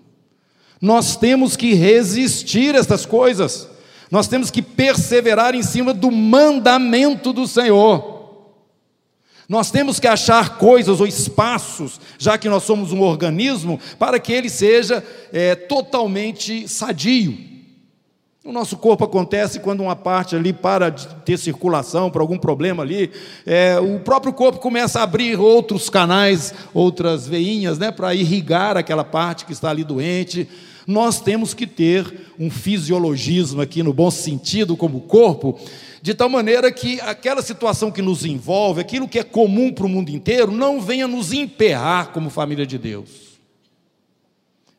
Nós 0.82 1.16
temos 1.16 1.56
que 1.56 1.74
resistir 1.74 2.76
a 2.76 2.80
estas 2.80 3.06
coisas, 3.06 3.68
nós 4.12 4.28
temos 4.28 4.52
que 4.52 4.62
perseverar 4.62 5.56
em 5.56 5.64
cima 5.64 5.94
do 5.94 6.12
mandamento 6.12 7.34
do 7.34 7.48
Senhor. 7.48 8.14
Nós 9.48 9.70
temos 9.70 10.00
que 10.00 10.08
achar 10.08 10.58
coisas 10.58 11.00
ou 11.00 11.06
espaços, 11.06 12.00
já 12.18 12.38
que 12.38 12.50
nós 12.50 12.64
somos 12.64 12.92
um 12.92 13.02
organismo, 13.02 13.80
para 14.00 14.20
que 14.20 14.34
ele 14.34 14.50
seja 14.50 15.06
é, 15.32 15.54
totalmente 15.54 16.68
sadio. 16.68 17.55
O 18.46 18.52
nosso 18.52 18.78
corpo 18.78 19.04
acontece 19.04 19.60
quando 19.60 19.82
uma 19.82 19.96
parte 19.96 20.36
ali 20.36 20.54
para 20.54 20.92
de 20.92 21.08
ter 21.26 21.36
circulação 21.36 22.12
por 22.12 22.22
algum 22.22 22.38
problema 22.38 22.84
ali, 22.84 23.10
é, 23.44 23.80
o 23.80 24.00
próprio 24.00 24.32
corpo 24.32 24.60
começa 24.60 25.00
a 25.00 25.04
abrir 25.04 25.40
outros 25.40 25.90
canais, 25.90 26.54
outras 26.72 27.28
veinhas, 27.28 27.80
né, 27.80 27.90
para 27.90 28.14
irrigar 28.14 28.78
aquela 28.78 29.04
parte 29.04 29.46
que 29.46 29.52
está 29.52 29.72
ali 29.72 29.84
doente. 29.84 30.48
Nós 30.86 31.20
temos 31.20 31.56
que 31.56 31.66
ter 31.66 32.30
um 32.38 32.52
fisiologismo 32.52 33.64
aqui 33.64 33.82
no 33.82 33.92
bom 33.92 34.12
sentido 34.12 34.78
como 34.78 35.02
corpo, 35.02 35.60
de 36.00 36.14
tal 36.14 36.30
maneira 36.30 36.72
que 36.72 37.02
aquela 37.02 37.42
situação 37.42 37.90
que 37.90 38.04
nos 38.04 38.24
envolve, 38.24 38.80
aquilo 38.80 39.08
que 39.08 39.18
é 39.18 39.24
comum 39.24 39.74
para 39.74 39.88
o 39.88 39.90
mundo 39.90 40.10
inteiro, 40.10 40.52
não 40.52 40.80
venha 40.80 41.08
nos 41.08 41.34
emperrar 41.34 42.12
como 42.12 42.30
família 42.30 42.68
de 42.68 42.78
Deus. 42.78 43.25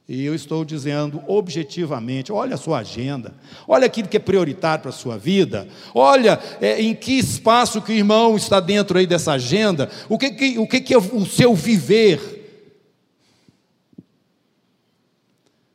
E 0.09 0.25
eu 0.25 0.35
estou 0.35 0.65
dizendo 0.65 1.21
objetivamente: 1.27 2.31
olha 2.31 2.55
a 2.55 2.59
sua 2.59 2.79
agenda, 2.79 3.35
olha 3.67 3.87
aquilo 3.87 4.09
que 4.09 4.17
é 4.17 4.21
prioritário 4.21 4.83
para 4.83 4.91
a 4.91 4.95
sua 4.95 5.19
vida, 5.19 5.67
olha 5.95 6.39
é, 6.61 6.81
em 6.81 6.95
que 6.95 7.13
espaço 7.13 7.83
que 7.83 7.93
o 7.93 7.95
irmão 7.97 8.37
está 8.37 8.61
dentro 8.61 8.99
aí 8.99 9.07
dessa 9.07 9.33
agenda, 9.33 9.91
o 10.09 10.17
que, 10.17 10.31
que, 10.31 10.59
o 10.59 10.67
que, 10.67 10.81
que 10.81 10.95
é 10.95 10.99
o 10.99 11.27
seu 11.27 11.55
viver. 11.55 12.35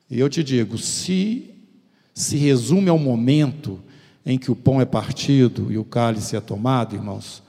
E 0.09 0.17
eu 0.19 0.29
te 0.29 0.43
digo: 0.43 0.77
se 0.77 1.49
se 2.13 2.37
resume 2.37 2.89
ao 2.89 2.99
momento 2.99 3.81
em 4.25 4.37
que 4.37 4.51
o 4.51 4.55
pão 4.55 4.79
é 4.79 4.85
partido 4.85 5.71
e 5.71 5.77
o 5.77 5.83
cálice 5.83 6.35
é 6.35 6.41
tomado, 6.41 6.95
irmãos, 6.95 7.43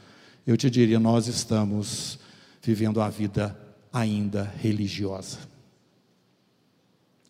eu 0.45 0.57
te 0.57 0.68
diria: 0.68 0.99
nós 0.99 1.28
estamos 1.28 2.18
vivendo 2.61 3.01
a 3.01 3.09
vida 3.09 3.57
ainda 3.93 4.53
religiosa 4.61 5.52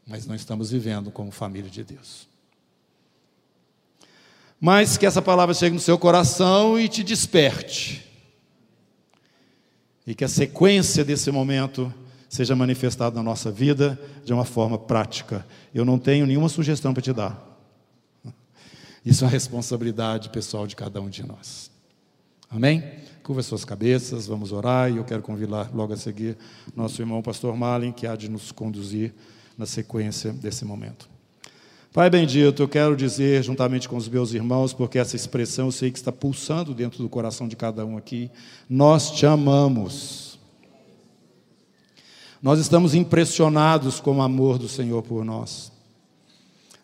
mas 0.07 0.27
não 0.27 0.35
estamos 0.35 0.71
vivendo 0.71 1.11
como 1.11 1.31
família 1.31 1.71
de 1.71 1.85
Deus. 1.85 2.29
Mas 4.61 4.97
que 4.97 5.07
essa 5.07 5.21
palavra 5.21 5.55
chegue 5.55 5.75
no 5.75 5.81
seu 5.81 5.99
coração 5.99 6.79
e 6.79 6.89
te 6.89 7.03
desperte. 7.03 8.09
E 10.07 10.15
que 10.15 10.25
a 10.25 10.29
sequência 10.29 11.05
desse 11.05 11.31
momento 11.31 11.93
seja 12.29 12.57
manifestada 12.57 13.17
na 13.17 13.23
nossa 13.23 13.51
vida 13.51 14.01
de 14.25 14.33
uma 14.33 14.45
forma 14.45 14.79
prática. 14.79 15.47
Eu 15.75 15.85
não 15.85 15.99
tenho 15.99 16.27
nenhuma 16.27 16.49
sugestão 16.49 16.95
para 16.95 17.03
te 17.03 17.13
dar. 17.13 17.53
Isso 19.05 19.25
é 19.25 19.29
responsabilidade 19.29 20.31
pessoal 20.31 20.67
de 20.67 20.77
cada 20.77 21.01
um 21.01 21.11
de 21.11 21.27
nós. 21.27 21.71
Amém? 22.49 22.83
Curva 23.23 23.43
suas 23.43 23.65
cabeças, 23.65 24.27
vamos 24.27 24.53
orar 24.53 24.91
e 24.91 24.97
eu 24.97 25.05
quero 25.05 25.23
convidar 25.23 25.71
logo 25.75 25.93
a 25.93 25.97
seguir 25.97 26.37
nosso 26.75 27.03
irmão 27.03 27.21
pastor 27.21 27.57
Malin, 27.57 27.93
que 27.93 28.07
há 28.07 28.15
de 28.15 28.29
nos 28.29 28.53
conduzir 28.53 29.13
na 29.57 29.67
sequência 29.67 30.33
desse 30.33 30.65
momento. 30.65 31.09
Pai 31.93 32.09
bendito, 32.09 32.63
eu 32.63 32.69
quero 32.69 32.97
dizer, 32.97 33.43
juntamente 33.43 33.87
com 33.87 33.97
os 33.97 34.09
meus 34.09 34.33
irmãos, 34.33 34.73
porque 34.73 34.99
essa 34.99 35.15
expressão 35.15 35.67
eu 35.67 35.73
sei 35.73 35.91
que 35.91 35.99
está 35.99 36.11
pulsando 36.11 36.75
dentro 36.75 37.03
do 37.03 37.09
coração 37.09 37.47
de 37.47 37.55
cada 37.55 37.85
um 37.85 37.99
aqui, 37.99 38.31
nós 38.69 39.11
te 39.11 39.27
amamos. 39.27 40.39
Nós 42.43 42.59
estamos 42.59 42.95
impressionados 42.95 44.01
com 44.01 44.17
o 44.17 44.23
amor 44.23 44.59
do 44.59 44.69
Senhor 44.69 45.03
por 45.03 45.23
nós. 45.23 45.71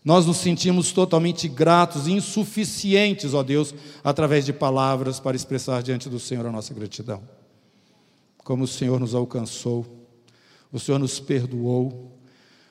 Nós 0.05 0.27
nos 0.27 0.37
sentimos 0.37 0.93
totalmente 0.93 1.49
gratos 1.49 2.07
e 2.07 2.13
insuficientes, 2.13 3.33
ó 3.33 3.43
Deus, 3.43 3.75
através 4.05 4.45
de 4.45 4.53
palavras 4.53 5.19
para 5.19 5.37
expressar 5.37 5.83
diante 5.83 6.09
do 6.09 6.21
Senhor 6.21 6.45
a 6.47 6.53
nossa 6.53 6.73
gratidão. 6.75 7.23
Como 8.45 8.65
o 8.65 8.69
Senhor 8.69 9.01
nos 9.01 9.15
alcançou, 9.15 9.87
o 10.71 10.79
Senhor 10.79 10.99
nos 10.99 11.19
perdoou, 11.19 12.18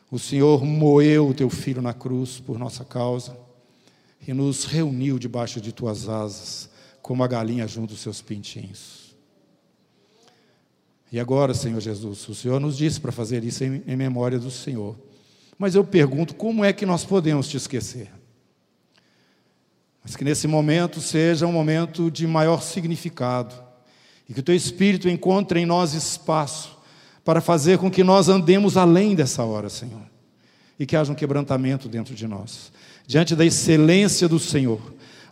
o 0.10 0.18
Senhor 0.18 0.64
moeu 0.64 1.30
o 1.30 1.34
teu 1.34 1.50
filho 1.50 1.82
na 1.82 1.94
cruz 1.94 2.40
por 2.40 2.58
nossa 2.58 2.86
causa 2.86 3.38
e 4.26 4.34
nos 4.34 4.64
reuniu 4.64 5.20
debaixo 5.20 5.60
de 5.60 5.72
tuas 5.72 6.08
asas, 6.08 6.70
como 7.02 7.24
a 7.24 7.28
galinha 7.28 7.68
junto 7.68 7.94
aos 7.94 8.02
seus 8.02 8.22
pintinhos. 8.22 9.16
E 11.12 11.20
agora, 11.20 11.54
Senhor 11.54 11.80
Jesus, 11.80 12.28
o 12.28 12.36
Senhor 12.36 12.60
nos 12.60 12.78
disse 12.78 13.00
para 13.00 13.12
fazer 13.12 13.44
isso 13.44 13.64
em, 13.64 13.82
em 13.88 13.96
memória 13.96 14.40
do 14.40 14.52
Senhor. 14.52 14.98
Mas 15.58 15.76
eu 15.76 15.84
pergunto, 15.84 16.36
como 16.36 16.64
é 16.64 16.72
que 16.72 16.86
nós 16.86 17.06
podemos 17.06 17.48
te 17.48 17.58
esquecer? 17.58 18.12
Mas 20.04 20.16
que 20.16 20.24
nesse 20.24 20.48
momento 20.48 21.02
seja 21.02 21.48
um 21.48 21.52
momento 21.52 22.12
de 22.12 22.28
maior 22.28 22.62
significado 22.62 23.56
e 24.28 24.34
que 24.34 24.40
o 24.40 24.44
teu 24.44 24.56
Espírito 24.56 25.10
encontre 25.10 25.60
em 25.60 25.66
nós 25.66 25.94
espaço 25.94 26.77
para 27.28 27.42
fazer 27.42 27.78
com 27.78 27.92
que 27.92 28.06
nós 28.06 28.30
andemos 28.30 28.78
além 28.78 29.14
dessa 29.14 29.44
hora, 29.44 29.68
Senhor, 29.68 30.00
e 30.80 30.86
que 30.86 30.96
haja 30.96 31.12
um 31.12 31.16
quebrantamento 31.16 31.90
dentro 31.90 32.16
de 32.16 32.26
nós, 32.26 32.72
diante 33.06 33.36
da 33.36 33.44
excelência 33.44 34.30
do 34.30 34.40
Senhor, 34.40 34.80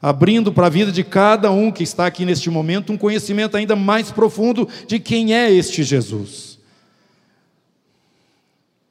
abrindo 0.02 0.52
para 0.52 0.68
a 0.68 0.70
vida 0.70 0.92
de 0.92 1.06
cada 1.06 1.50
um 1.52 1.72
que 1.72 1.84
está 1.84 2.06
aqui 2.06 2.26
neste 2.26 2.50
momento 2.50 2.92
um 2.92 2.98
conhecimento 2.98 3.56
ainda 3.56 3.78
mais 3.78 4.12
profundo 4.12 4.68
de 4.86 5.00
quem 5.00 5.34
é 5.34 5.50
este 5.50 5.84
Jesus 5.84 6.60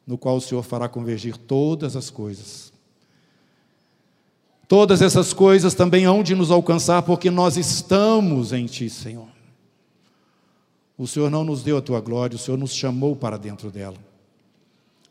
no 0.06 0.16
qual 0.16 0.36
o 0.36 0.40
Senhor 0.40 0.62
fará 0.62 0.88
convergir 0.88 1.36
todas 1.36 1.96
as 1.96 2.08
coisas. 2.08 2.72
Todas 4.66 5.02
essas 5.02 5.34
coisas 5.34 5.74
também 5.74 6.04
hão 6.04 6.22
de 6.22 6.34
nos 6.34 6.50
alcançar, 6.50 7.02
porque 7.02 7.30
nós 7.30 7.56
estamos 7.58 8.52
em 8.52 8.66
Ti, 8.66 8.88
Senhor. 8.88 9.33
O 10.96 11.06
Senhor 11.06 11.30
não 11.30 11.44
nos 11.44 11.62
deu 11.62 11.76
a 11.76 11.82
Tua 11.82 12.00
glória, 12.00 12.36
o 12.36 12.38
Senhor 12.38 12.56
nos 12.56 12.74
chamou 12.74 13.16
para 13.16 13.36
dentro 13.36 13.70
dela. 13.70 13.98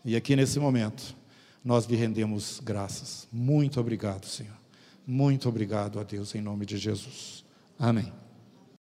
E 0.05 0.15
aqui 0.15 0.35
nesse 0.35 0.59
momento, 0.59 1.15
nós 1.63 1.85
lhe 1.85 1.95
rendemos 1.95 2.61
graças. 2.63 3.27
Muito 3.31 3.79
obrigado, 3.79 4.25
Senhor. 4.25 4.55
Muito 5.05 5.47
obrigado 5.49 5.99
a 5.99 6.03
Deus, 6.03 6.33
em 6.35 6.41
nome 6.41 6.65
de 6.65 6.77
Jesus. 6.77 7.43
Amém. 7.77 8.22